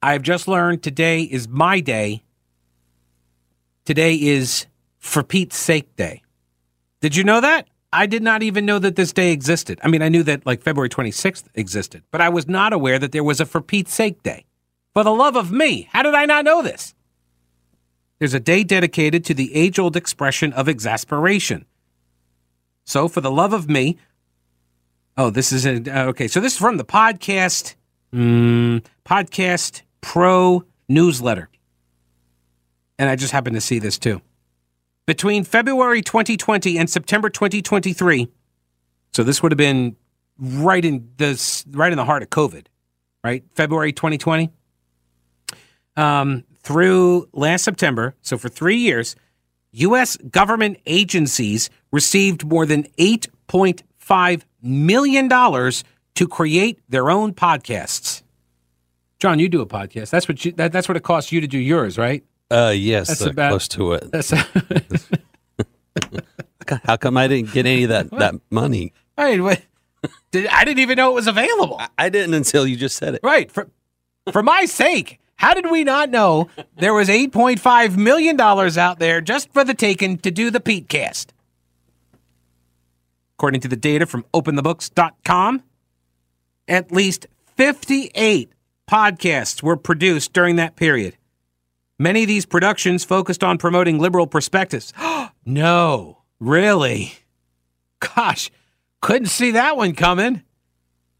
I've 0.00 0.22
just 0.22 0.46
learned 0.46 0.84
today 0.84 1.22
is 1.22 1.48
my 1.48 1.80
day. 1.80 2.22
Today 3.84 4.14
is 4.14 4.66
for 4.98 5.24
Pete's 5.24 5.56
sake 5.56 5.96
day. 5.96 6.22
Did 7.00 7.16
you 7.16 7.24
know 7.24 7.40
that? 7.40 7.66
I 7.92 8.06
did 8.06 8.22
not 8.22 8.42
even 8.42 8.66
know 8.66 8.78
that 8.78 8.96
this 8.96 9.12
day 9.12 9.32
existed. 9.32 9.80
I 9.82 9.88
mean, 9.88 10.02
I 10.02 10.08
knew 10.08 10.22
that 10.24 10.44
like 10.44 10.62
February 10.62 10.90
26th 10.90 11.44
existed, 11.54 12.02
but 12.10 12.20
I 12.20 12.28
was 12.28 12.46
not 12.46 12.72
aware 12.72 12.98
that 12.98 13.12
there 13.12 13.24
was 13.24 13.40
a 13.40 13.46
for 13.46 13.60
Pete's 13.60 13.94
sake 13.94 14.22
day. 14.22 14.44
For 14.94 15.04
the 15.04 15.12
love 15.12 15.36
of 15.36 15.50
me, 15.50 15.88
how 15.92 16.02
did 16.02 16.14
I 16.14 16.26
not 16.26 16.44
know 16.44 16.62
this? 16.62 16.94
There's 18.18 18.34
a 18.34 18.40
day 18.40 18.64
dedicated 18.64 19.24
to 19.26 19.34
the 19.34 19.54
age 19.54 19.78
old 19.78 19.96
expression 19.96 20.52
of 20.52 20.68
exasperation. 20.68 21.64
So, 22.84 23.06
for 23.06 23.20
the 23.20 23.30
love 23.30 23.52
of 23.52 23.68
me, 23.68 23.96
oh, 25.16 25.30
this 25.30 25.52
is 25.52 25.66
a, 25.66 25.76
uh, 25.76 26.06
okay. 26.06 26.26
So, 26.26 26.40
this 26.40 26.54
is 26.54 26.58
from 26.58 26.78
the 26.78 26.84
podcast, 26.84 27.74
mm, 28.12 28.82
podcast 29.04 29.82
pro 30.00 30.64
newsletter. 30.88 31.48
And 32.98 33.08
I 33.08 33.14
just 33.14 33.32
happened 33.32 33.54
to 33.54 33.60
see 33.60 33.78
this 33.78 33.98
too. 33.98 34.20
Between 35.08 35.42
February 35.42 36.02
2020 36.02 36.76
and 36.76 36.90
September 36.90 37.30
2023, 37.30 38.28
so 39.14 39.22
this 39.22 39.42
would 39.42 39.50
have 39.50 39.56
been 39.56 39.96
right 40.38 40.84
in 40.84 41.08
this 41.16 41.64
right 41.70 41.90
in 41.90 41.96
the 41.96 42.04
heart 42.04 42.22
of 42.22 42.28
COVID, 42.28 42.66
right? 43.24 43.42
February 43.54 43.94
2020 43.94 44.50
um, 45.96 46.44
through 46.62 47.26
last 47.32 47.64
September, 47.64 48.16
so 48.20 48.36
for 48.36 48.50
three 48.50 48.76
years, 48.76 49.16
U.S. 49.72 50.18
government 50.18 50.78
agencies 50.84 51.70
received 51.90 52.44
more 52.44 52.66
than 52.66 52.82
$8.5 52.98 54.42
million 54.60 55.30
to 55.30 56.28
create 56.28 56.80
their 56.86 57.08
own 57.08 57.32
podcasts. 57.32 58.20
John, 59.20 59.38
you 59.38 59.48
do 59.48 59.62
a 59.62 59.66
podcast. 59.66 60.10
That's 60.10 60.28
what 60.28 60.44
you, 60.44 60.52
that, 60.52 60.70
that's 60.70 60.86
what 60.86 60.98
it 60.98 61.02
costs 61.02 61.32
you 61.32 61.40
to 61.40 61.46
do 61.46 61.58
yours, 61.58 61.96
right? 61.96 62.22
Uh, 62.50 62.72
yes, 62.74 63.08
That's 63.08 63.22
uh, 63.22 63.30
about- 63.30 63.50
close 63.50 63.68
to 63.68 63.92
it. 63.92 64.10
That's 64.10 64.30
How 66.84 66.96
come 66.96 67.16
I 67.16 67.28
didn't 67.28 67.52
get 67.52 67.66
any 67.66 67.84
of 67.84 67.90
that, 67.90 68.10
that 68.10 68.34
money? 68.50 68.92
I 69.16 69.30
mean, 69.30 69.42
what, 69.42 69.62
did, 70.30 70.46
I 70.48 70.64
didn't 70.64 70.80
even 70.80 70.96
know 70.96 71.12
it 71.12 71.14
was 71.14 71.26
available. 71.26 71.80
I 71.96 72.08
didn't 72.10 72.34
until 72.34 72.66
you 72.66 72.76
just 72.76 72.96
said 72.96 73.14
it. 73.14 73.20
Right. 73.22 73.50
For, 73.50 73.68
for 74.32 74.42
my 74.42 74.66
sake, 74.66 75.18
how 75.36 75.54
did 75.54 75.70
we 75.70 75.84
not 75.84 76.10
know 76.10 76.48
there 76.76 76.92
was 76.92 77.08
$8.5 77.08 77.96
million 77.96 78.38
out 78.40 78.98
there 78.98 79.20
just 79.22 79.50
for 79.52 79.64
the 79.64 79.74
taken 79.74 80.18
to 80.18 80.30
do 80.30 80.50
the 80.50 80.60
Pete 80.60 80.88
cast? 80.88 81.32
According 83.38 83.60
to 83.62 83.68
the 83.68 83.76
data 83.76 84.04
from 84.04 84.24
openthebooks.com, 84.34 85.62
at 86.66 86.92
least 86.92 87.26
58 87.56 88.52
podcasts 88.90 89.62
were 89.62 89.76
produced 89.76 90.32
during 90.32 90.56
that 90.56 90.76
period. 90.76 91.16
Many 91.98 92.22
of 92.22 92.28
these 92.28 92.46
productions 92.46 93.04
focused 93.04 93.42
on 93.42 93.58
promoting 93.58 93.98
liberal 93.98 94.26
perspectives. 94.26 94.92
no, 95.44 96.18
really? 96.38 97.14
Gosh, 98.00 98.50
couldn't 99.00 99.28
see 99.28 99.50
that 99.52 99.76
one 99.76 99.94
coming. 99.94 100.42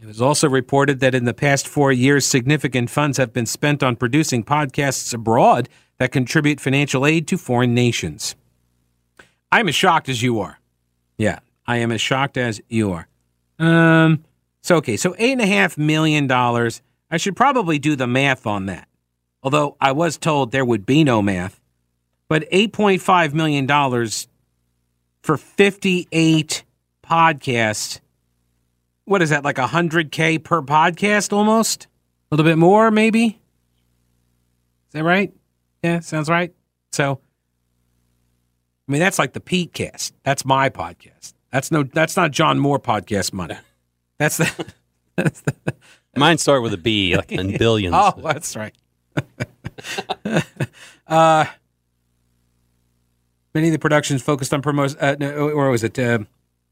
It 0.00 0.06
was 0.06 0.22
also 0.22 0.48
reported 0.48 1.00
that 1.00 1.16
in 1.16 1.24
the 1.24 1.34
past 1.34 1.66
four 1.66 1.90
years, 1.90 2.24
significant 2.24 2.88
funds 2.88 3.18
have 3.18 3.32
been 3.32 3.46
spent 3.46 3.82
on 3.82 3.96
producing 3.96 4.44
podcasts 4.44 5.12
abroad 5.12 5.68
that 5.98 6.12
contribute 6.12 6.60
financial 6.60 7.04
aid 7.04 7.26
to 7.28 7.36
foreign 7.36 7.74
nations. 7.74 8.36
I'm 9.50 9.68
as 9.68 9.74
shocked 9.74 10.08
as 10.08 10.22
you 10.22 10.38
are. 10.38 10.60
Yeah, 11.16 11.40
I 11.66 11.78
am 11.78 11.90
as 11.90 12.00
shocked 12.00 12.36
as 12.36 12.60
you 12.68 12.92
are. 12.92 13.08
Um, 13.58 14.24
so 14.62 14.76
okay, 14.76 14.96
so 14.96 15.16
eight 15.18 15.32
and 15.32 15.40
a 15.40 15.46
half 15.46 15.76
million 15.76 16.28
dollars. 16.28 16.80
I 17.10 17.16
should 17.16 17.36
probably 17.36 17.78
do 17.78 17.96
the 17.96 18.06
math 18.06 18.46
on 18.46 18.66
that. 18.66 18.87
Although 19.42 19.76
I 19.80 19.92
was 19.92 20.16
told 20.18 20.50
there 20.52 20.64
would 20.64 20.84
be 20.84 21.04
no 21.04 21.22
math. 21.22 21.60
But 22.28 22.46
eight 22.50 22.72
point 22.72 23.00
five 23.00 23.34
million 23.34 23.66
dollars 23.66 24.28
for 25.22 25.36
fifty 25.36 26.08
eight 26.12 26.64
podcasts. 27.04 28.00
What 29.04 29.22
is 29.22 29.30
that 29.30 29.42
like 29.44 29.56
100k 29.56 30.44
per 30.44 30.60
podcast 30.60 31.32
almost? 31.32 31.86
A 32.30 32.34
little 32.34 32.44
bit 32.44 32.58
more 32.58 32.90
maybe? 32.90 33.26
Is 34.88 34.92
that 34.92 35.04
right? 35.04 35.32
Yeah 35.82 36.00
sounds 36.00 36.28
right. 36.28 36.52
So 36.92 37.20
i 38.88 38.92
mean 38.92 39.00
that's 39.00 39.18
like 39.18 39.32
the 39.32 39.40
pete 39.40 39.72
cast. 39.72 40.14
That's 40.24 40.44
my 40.44 40.68
podcast. 40.68 41.32
That's 41.50 41.70
no 41.70 41.84
that's 41.84 42.16
not 42.16 42.30
john 42.32 42.58
moore 42.58 42.78
podcast 42.78 43.32
money. 43.32 43.56
That's 44.18 44.36
the, 44.38 44.66
that's 45.16 45.40
the 45.42 45.54
Mine 46.16 46.36
start 46.38 46.62
with 46.62 46.74
a 46.74 46.78
B, 46.78 47.16
like 47.16 47.30
in 47.30 47.56
billions. 47.58 47.94
oh 47.96 48.12
that's 48.22 48.56
right 48.56 48.74
uh 51.06 51.44
many 53.54 53.68
of 53.68 53.72
the 53.72 53.78
productions 53.78 54.22
focused 54.22 54.52
on 54.52 54.62
promos 54.62 54.96
uh, 55.00 55.16
no, 55.18 55.50
or 55.50 55.70
was 55.70 55.84
it 55.84 55.98
uh, 55.98 56.18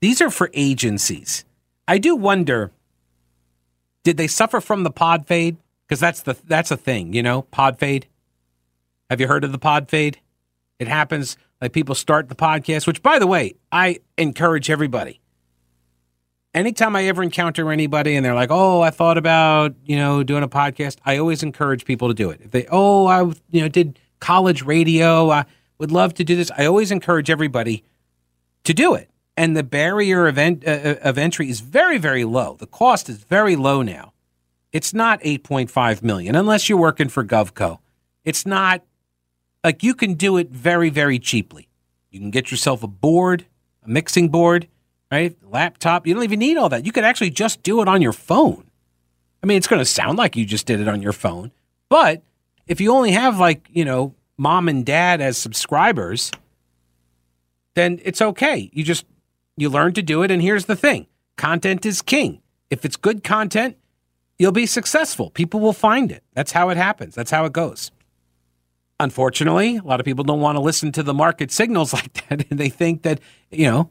these 0.01 0.21
are 0.21 0.31
for 0.31 0.51
agencies 0.55 1.45
I 1.89 1.99
do 1.99 2.17
wonder 2.17 2.73
did 4.07 4.19
they 4.19 4.29
suffer 4.29 4.61
from 4.61 4.85
the 4.85 4.93
pod 4.93 5.27
fade? 5.27 5.57
Because 5.85 5.99
that's 5.99 6.21
the 6.21 6.37
that's 6.47 6.71
a 6.71 6.77
thing, 6.77 7.13
you 7.13 7.25
know, 7.25 7.43
pod 7.43 7.81
fade. 7.81 8.07
Have 9.11 9.21
you 9.21 9.27
heard 9.27 9.43
of 9.43 9.51
the 9.51 9.59
pod 9.59 9.89
fade? 9.89 10.21
It 10.79 10.87
happens 10.87 11.37
like 11.61 11.73
people 11.73 11.97
start 11.97 12.29
the 12.29 12.37
podcast, 12.37 12.87
which 12.87 13.03
by 13.03 13.19
the 13.19 13.27
way, 13.27 13.57
I 13.73 13.99
encourage 14.17 14.71
everybody. 14.71 15.21
Anytime 16.57 16.97
I 16.97 17.05
ever 17.05 17.23
encounter 17.23 17.71
anybody 17.71 18.17
and 18.17 18.25
they're 18.25 18.35
like, 18.35 18.51
"Oh, 18.51 18.81
I 18.81 18.91
thought 18.91 19.19
about, 19.19 19.75
you 19.85 19.97
know, 19.97 20.23
doing 20.25 20.43
a 20.43 20.49
podcast." 20.49 20.97
I 21.05 21.19
always 21.19 21.43
encourage 21.43 21.85
people 21.85 22.09
to 22.09 22.15
do 22.15 22.31
it. 22.31 22.41
If 22.43 22.51
they, 22.51 22.67
"Oh, 22.71 23.07
I, 23.07 23.23
you 23.51 23.61
know, 23.61 23.69
did 23.69 23.99
college 24.19 24.63
radio, 24.63 25.31
I 25.31 25.45
would 25.79 25.93
love 25.93 26.15
to 26.15 26.25
do 26.25 26.35
this." 26.35 26.51
I 26.57 26.67
always 26.67 26.91
encourage 26.91 27.31
everybody 27.31 27.85
to 28.65 28.75
do 28.75 28.95
it 28.95 29.09
and 29.37 29.57
the 29.57 29.63
barrier 29.63 30.27
of, 30.27 30.39
en- 30.39 30.63
uh, 30.67 30.97
of 31.03 31.19
entry 31.19 31.49
is 31.49 31.61
very 31.61 31.99
very 31.99 32.25
low 32.25 32.57
the 32.59 32.67
cost 32.67 33.09
is 33.09 33.19
very 33.25 33.57
low 33.57 33.83
now 33.83 34.13
it's 34.73 34.93
not 34.93 35.21
8.5 35.21 36.03
million 36.03 36.35
unless 36.35 36.69
you're 36.69 36.79
working 36.79 37.09
for 37.09 37.25
govco 37.25 37.79
it's 38.25 38.47
not 38.47 38.83
like 39.63 39.83
you 39.83 39.95
can 39.95 40.15
do 40.15 40.37
it 40.37 40.51
very 40.51 40.91
very 40.91 41.19
cheaply 41.19 41.69
you 42.11 42.19
can 42.19 42.31
get 42.31 42.51
yourself 42.51 42.83
a 42.83 42.89
board 42.89 43.47
a 43.85 43.89
mixing 43.89 44.29
board 44.29 44.69
right 45.11 45.37
laptop 45.45 46.07
you 46.07 46.15
don't 46.15 46.25
even 46.25 46.39
need 46.39 46.57
all 46.57 46.69
that 46.69 46.85
you 46.85 46.93
could 46.93 47.05
actually 47.05 47.31
just 47.31 47.63
do 47.63 47.81
it 47.81 47.89
on 47.89 48.03
your 48.03 48.13
phone 48.13 48.65
i 49.43 49.47
mean 49.47 49.57
it's 49.57 49.69
going 49.69 49.81
to 49.81 49.85
sound 49.85 50.19
like 50.19 50.37
you 50.37 50.45
just 50.45 50.67
did 50.67 50.81
it 50.81 50.89
on 50.89 51.03
your 51.03 51.13
phone 51.13 51.51
but 51.89 52.23
if 52.67 52.81
you 52.81 52.93
only 52.93 53.13
have 53.13 53.39
like 53.39 53.69
you 53.71 53.85
know 53.85 54.15
mom 54.37 54.69
and 54.69 54.85
dad 54.85 55.21
as 55.21 55.39
subscribers 55.39 56.31
then 57.75 58.01
it's 58.05 58.21
okay 58.21 58.71
you 58.73 58.83
just 58.83 59.07
you 59.57 59.71
learn 59.71 59.95
to 59.95 60.03
do 60.03 60.23
it. 60.23 60.31
And 60.31 60.43
here's 60.43 60.67
the 60.67 60.77
thing 60.77 61.07
content 61.37 61.85
is 61.87 62.03
king. 62.03 62.43
If 62.71 62.85
it's 62.85 62.97
good 62.97 63.25
content, 63.25 63.77
you'll 64.39 64.53
be 64.53 64.67
successful. 64.67 65.31
People 65.31 65.61
will 65.61 65.73
find 65.73 66.13
it. 66.13 66.23
That's 66.35 66.53
how 66.53 66.69
it 66.69 66.77
happens, 66.77 67.15
that's 67.15 67.31
how 67.31 67.45
it 67.45 67.53
goes. 67.53 67.91
Unfortunately, 68.99 69.77
a 69.77 69.83
lot 69.83 70.01
of 70.01 70.07
people 70.07 70.25
don't 70.25 70.41
want 70.41 70.57
to 70.57 70.61
listen 70.61 70.91
to 70.93 71.03
the 71.03 71.13
market 71.13 71.51
signals 71.51 71.93
like 71.93 72.13
that. 72.29 72.51
And 72.51 72.59
they 72.59 72.71
think 72.71 73.03
that, 73.03 73.21
you 73.51 73.67
know, 73.67 73.91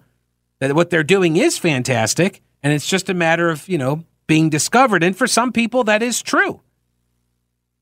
that 0.68 0.76
what 0.76 0.90
they're 0.90 1.04
doing 1.04 1.38
is 1.38 1.58
fantastic. 1.58 2.42
And 2.64 2.74
it's 2.74 2.88
just 2.88 3.10
a 3.10 3.14
matter 3.14 3.50
of, 3.50 3.68
you 3.68 3.78
know, 3.78 4.04
being 4.28 4.50
discovered. 4.50 5.04
And 5.04 5.16
for 5.16 5.28
some 5.28 5.52
people, 5.52 5.84
that 5.86 6.02
is 6.02 6.22
true. 6.22 6.62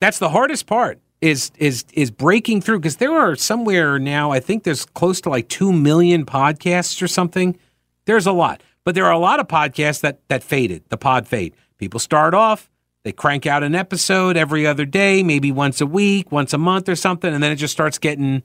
That's 0.02 0.20
the 0.20 0.30
hardest 0.30 0.66
part 0.66 1.00
is 1.24 1.52
is 1.58 1.86
is 1.94 2.12
breaking 2.12 2.60
through 2.60 2.80
because 2.80 2.98
there 2.98 3.14
are 3.14 3.34
somewhere 3.34 3.98
now 3.98 4.32
i 4.32 4.42
think 4.42 4.64
there's 4.64 4.86
close 4.86 5.22
to 5.22 5.30
like 5.30 5.48
2 5.48 5.72
million 5.72 6.26
podcasts 6.26 7.02
or 7.02 7.08
something 7.08 7.58
there's 8.04 8.28
a 8.28 8.32
lot 8.34 8.62
but 8.84 8.94
there 8.94 9.06
are 9.06 9.14
a 9.14 9.18
lot 9.18 9.40
of 9.40 9.48
podcasts 9.48 10.02
that 10.02 10.20
that 10.28 10.44
faded 10.44 10.84
the 10.90 10.98
pod 10.98 11.26
fade 11.26 11.56
people 11.78 11.98
start 11.98 12.34
off 12.34 12.70
they 13.04 13.14
crank 13.14 13.46
out 13.46 13.64
an 13.64 13.74
episode 13.74 14.36
every 14.36 14.68
other 14.68 14.86
day 14.86 15.24
maybe 15.24 15.50
once 15.50 15.80
a 15.80 15.86
week 15.86 16.30
once 16.30 16.54
a 16.54 16.58
month 16.58 16.90
or 16.90 16.96
something 16.96 17.34
and 17.34 17.42
then 17.42 17.54
it 17.54 17.56
just 17.56 17.72
starts 17.72 17.98
getting 17.98 18.44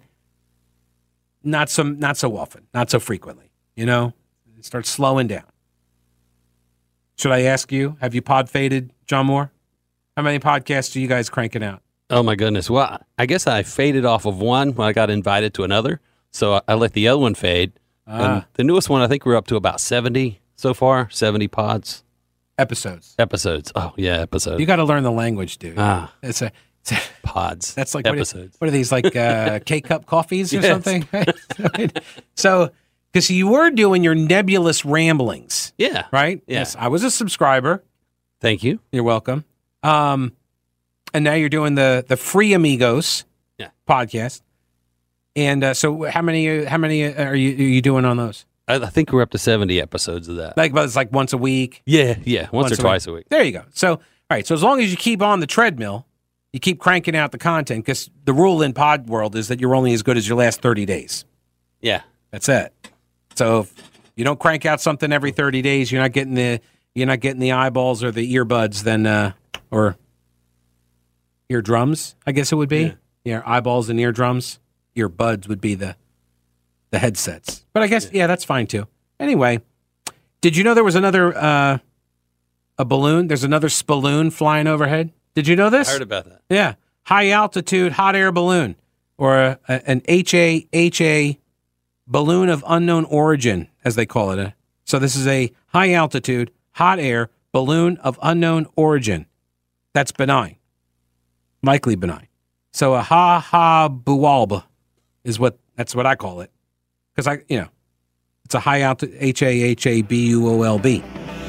not 1.43 1.69
so 1.69 1.83
not 1.83 2.17
so 2.17 2.37
often 2.37 2.65
not 2.73 2.89
so 2.89 3.01
frequently 3.01 3.51
you 3.75 3.85
know 3.87 4.13
it 4.59 4.65
starts 4.65 4.89
slowing 4.91 5.27
down 5.27 5.45
should 7.17 7.33
i 7.33 7.43
ask 7.43 7.71
you 7.73 7.97
have 8.01 8.15
you 8.15 8.23
pod 8.23 8.49
faded 8.51 8.93
john 9.07 9.27
moore 9.27 9.51
how 10.17 10.23
many 10.23 10.39
podcasts 10.39 10.95
are 10.97 10.99
you 11.01 11.09
guys 11.09 11.29
cranking 11.31 11.63
out 11.63 11.83
Oh 12.11 12.23
my 12.23 12.37
goodness. 12.37 12.71
Well, 12.71 13.03
I 13.19 13.27
guess 13.27 13.47
I 13.47 13.63
faded 13.63 14.07
off 14.07 14.25
of 14.25 14.39
one 14.41 14.73
when 14.73 14.89
I 14.89 14.95
got 14.95 15.11
invited 15.11 15.53
to 15.53 15.65
another. 15.65 16.01
So 16.31 16.63
I, 16.67 16.73
let 16.73 16.95
the 16.95 17.07
other 17.07 17.19
one 17.19 17.35
fade. 17.35 17.73
And 18.07 18.23
Ah. 18.23 18.47
the 18.55 18.65
newest 18.65 18.89
one, 18.89 19.03
I 19.03 19.09
think 19.09 19.27
we're 19.27 19.37
up 19.37 19.47
to 19.49 19.57
about 19.57 19.79
70 19.79 20.41
so 20.57 20.73
far, 20.73 21.11
70 21.11 21.49
pods, 21.49 22.05
episodes 22.57 23.15
episodes. 23.19 23.73
Oh, 23.75 23.93
yeah, 23.99 24.21
episodes. 24.21 24.59
You 24.59 24.65
got 24.65 24.77
to 24.77 24.85
learn 24.85 25.03
the 25.03 25.13
language, 25.13 25.59
dude. 25.59 25.75
ah, 25.79 26.11
It's 26.23 26.41
a, 26.41 26.51
it's 26.81 26.93
a 26.93 26.99
pods. 27.25 27.75
that's 27.75 27.95
like 27.95 28.07
what 28.07 28.15
are- 28.15 28.17
episodes. 28.17 28.57
What 28.59 28.69
are, 28.69 28.71
these 28.71 28.91
like 28.91 29.15
uh, 29.15 29.59
K 29.67 29.83
cup 29.83 30.07
coffees 30.07 30.55
or 30.55 30.61
Yes. 30.63 30.67
something? 30.83 31.07
so, 32.37 32.71
because 33.13 33.31
you 33.31 33.49
were 33.49 33.71
doing 33.71 34.05
your 34.05 34.15
nebulous 34.15 34.85
ramblings, 34.85 35.73
yeah. 35.79 36.07
right? 36.13 36.43
Yeah. 36.47 36.59
Yes, 36.61 36.77
I 36.79 36.89
was 36.89 37.05
a 37.05 37.11
subscriber. 37.11 37.83
Thank 38.41 38.63
you. 38.63 38.81
You're 38.93 39.05
welcome. 39.05 39.45
Um, 39.83 40.33
and 41.15 41.25
now 41.25 41.35
you're 41.35 41.49
doing 41.49 41.75
the 41.75 42.05
the 42.07 42.17
free 42.17 42.53
Amigos 42.53 43.25
Yeah. 43.59 43.69
podcast. 43.89 44.43
And 45.37 45.63
uh, 45.65 45.75
so, 45.75 46.05
how 46.05 46.23
many 46.23 46.65
how 46.65 46.79
many 46.79 47.05
are 47.05 47.35
you 47.35 47.51
are 47.53 47.69
you 47.69 47.83
doing 47.83 48.05
on 48.05 48.17
those? 48.17 48.45
I, 48.67 48.75
I 48.75 48.87
think 48.87 49.13
we're 49.13 49.23
up 49.23 49.31
to 49.31 49.39
70 49.39 49.81
episodes 49.81 50.29
of 50.29 50.37
that. 50.37 50.57
Like, 50.57 50.73
but 50.75 50.85
it's 50.85 50.97
like 50.97 51.11
once 51.13 51.33
a 51.33 51.39
week. 51.39 51.83
yeah, 51.87 52.19
yeah, 52.25 52.49
once, 52.53 52.71
Once 52.71 52.73
or 52.73 52.75
a 52.75 52.77
week. 52.77 52.81
twice 52.81 53.07
a 53.07 53.13
week. 53.13 53.29
There 53.31 53.43
you 53.43 53.53
go. 53.53 53.65
So, 53.73 53.93
all 53.95 54.01
right. 54.31 54.47
So 54.47 54.55
as 54.55 54.63
long 54.63 54.81
as 54.81 54.91
you 54.91 54.97
keep 54.97 55.23
on 55.23 55.41
the 55.41 55.47
treadmill, 55.47 56.07
you 56.53 56.61
keep 56.61 56.79
cranking 56.79 57.17
out 57.17 57.33
the 57.33 57.39
content 57.39 57.85
because 57.87 58.11
the 58.25 58.33
rule 58.35 58.61
in 58.63 58.75
pod 58.75 59.09
world 59.09 59.37
is 59.37 59.49
that 59.49 59.59
you're 59.61 59.75
only 59.75 59.93
as 59.95 60.03
good 60.03 60.17
as 60.19 60.29
your 60.29 60.37
last 60.37 60.61
30 60.61 60.85
days. 60.85 61.25
Yeah. 61.81 62.03
That's 62.31 62.49
it. 62.49 62.73
So 63.39 63.61
if 63.61 63.73
you 64.17 64.25
don't 64.25 64.39
crank 64.41 64.67
out 64.67 64.81
something 64.81 65.13
every 65.13 65.31
30 65.31 65.63
days, 65.63 65.93
you're 65.93 66.03
not 66.03 66.13
getting 66.13 66.35
the 66.35 66.61
you're 66.95 67.07
not 67.07 67.21
getting 67.21 67.39
the 67.39 67.53
eyeballs 67.53 68.03
or 68.03 68.11
the 68.11 68.35
earbuds 68.35 68.83
then 68.83 69.07
uh 69.07 69.33
or 69.71 69.97
eardrums, 71.49 72.17
I 72.27 72.33
guess 72.33 72.51
it 72.51 72.57
would 72.57 72.69
be. 72.69 72.95
Yeah, 73.25 73.43
eyeballs 73.47 73.89
and 73.89 74.01
eardrums. 74.01 74.59
Earbuds 74.97 75.47
would 75.47 75.61
be 75.61 75.77
the 75.77 75.95
the 76.91 76.99
headsets. 76.99 77.65
But 77.73 77.85
I 77.85 77.87
guess 77.87 78.11
yeah, 78.13 78.27
that's 78.27 78.45
fine 78.45 78.67
too. 78.67 78.89
Anyway, 79.21 79.61
did 80.41 80.57
you 80.57 80.65
know 80.65 80.75
there 80.75 80.83
was 80.83 80.97
another 80.97 81.37
uh 81.37 81.79
a 82.77 82.85
balloon? 82.85 83.29
There's 83.29 83.45
another 83.45 83.69
spalloon 83.69 84.33
flying 84.33 84.67
overhead. 84.67 85.13
Did 85.35 85.47
you 85.47 85.55
know 85.55 85.71
this? 85.71 85.89
I 85.89 85.93
heard 85.93 86.03
about 86.03 86.25
that. 86.25 86.43
Yeah, 86.51 86.75
high 87.05 87.31
altitude 87.31 87.93
hot 87.93 88.17
air 88.17 88.33
balloon, 88.33 88.75
or 89.17 89.37
a, 89.37 89.59
a, 89.69 89.89
an 89.89 90.03
HA 90.09 90.67
balloon 92.09 92.49
of 92.49 92.65
unknown 92.67 93.05
origin, 93.05 93.69
as 93.85 93.95
they 93.95 94.07
call 94.07 94.33
it. 94.33 94.39
Eh? 94.39 94.51
So 94.85 94.99
this 94.99 95.15
is 95.15 95.27
a 95.27 95.53
high 95.69 95.93
altitude 95.93 96.51
hot 96.73 96.99
air 96.99 97.31
balloon 97.53 97.99
of 97.99 98.19
unknown 98.23 98.67
origin. 98.75 99.27
That's 99.93 100.11
benign, 100.13 100.57
likely 101.63 101.95
benign. 101.95 102.29
So 102.73 102.95
a 102.95 103.03
ha 103.03 103.39
ha 103.39 103.89
bualba 103.89 104.65
is 105.25 105.39
what 105.39 105.59
that's 105.77 105.95
what 105.95 106.07
I 106.07 106.17
call 106.17 106.41
it, 106.41 106.51
because 107.13 107.27
I 107.27 107.43
you 107.49 107.59
know 107.59 107.69
it's 108.45 108.55
a 108.55 108.61
high 108.61 108.81
altitude 108.83 109.17
H 109.21 109.43
A 109.43 109.49
H 109.49 109.87
A 109.87 110.03
B 110.03 110.29
U 110.29 110.49
O 110.49 110.63
L 110.63 110.79
B. 110.79 111.03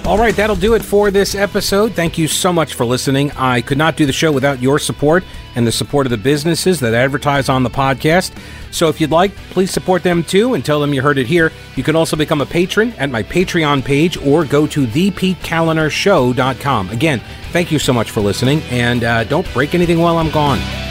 All 0.05 0.17
right, 0.17 0.35
that'll 0.35 0.55
do 0.55 0.73
it 0.73 0.83
for 0.83 1.12
this 1.12 1.35
episode. 1.35 1.93
Thank 1.93 2.17
you 2.17 2.27
so 2.27 2.51
much 2.51 2.73
for 2.73 2.83
listening. 2.83 3.31
I 3.33 3.62
could 3.62 3.77
not 3.77 3.95
do 3.95 4.07
the 4.07 4.12
show 4.12 4.31
without 4.31 4.59
your 4.59 4.79
support 4.79 5.23
and 5.55 5.67
the 5.67 5.71
support 5.71 6.07
of 6.07 6.09
the 6.09 6.17
businesses 6.17 6.79
that 6.79 6.95
advertise 6.95 7.47
on 7.47 7.62
the 7.62 7.69
podcast. 7.69 8.35
So 8.71 8.89
if 8.89 8.99
you'd 8.99 9.12
like, 9.12 9.35
please 9.51 9.69
support 9.69 10.01
them 10.01 10.23
too 10.23 10.55
and 10.55 10.65
tell 10.65 10.79
them 10.79 10.95
you 10.95 11.03
heard 11.03 11.19
it 11.19 11.27
here. 11.27 11.51
You 11.75 11.83
can 11.83 11.95
also 11.95 12.15
become 12.15 12.41
a 12.41 12.45
patron 12.45 12.91
at 12.93 13.12
my 13.12 13.21
Patreon 13.21 13.85
page 13.85 14.17
or 14.17 14.45
go 14.45 14.65
to 14.67 14.88
thepetekalinershow.com. 14.88 16.89
Again, 16.89 17.21
thank 17.51 17.71
you 17.71 17.77
so 17.77 17.93
much 17.93 18.09
for 18.09 18.21
listening 18.21 18.62
and 18.71 19.03
uh, 19.03 19.25
don't 19.25 19.53
break 19.53 19.75
anything 19.75 19.99
while 19.99 20.17
I'm 20.17 20.31
gone. 20.31 20.88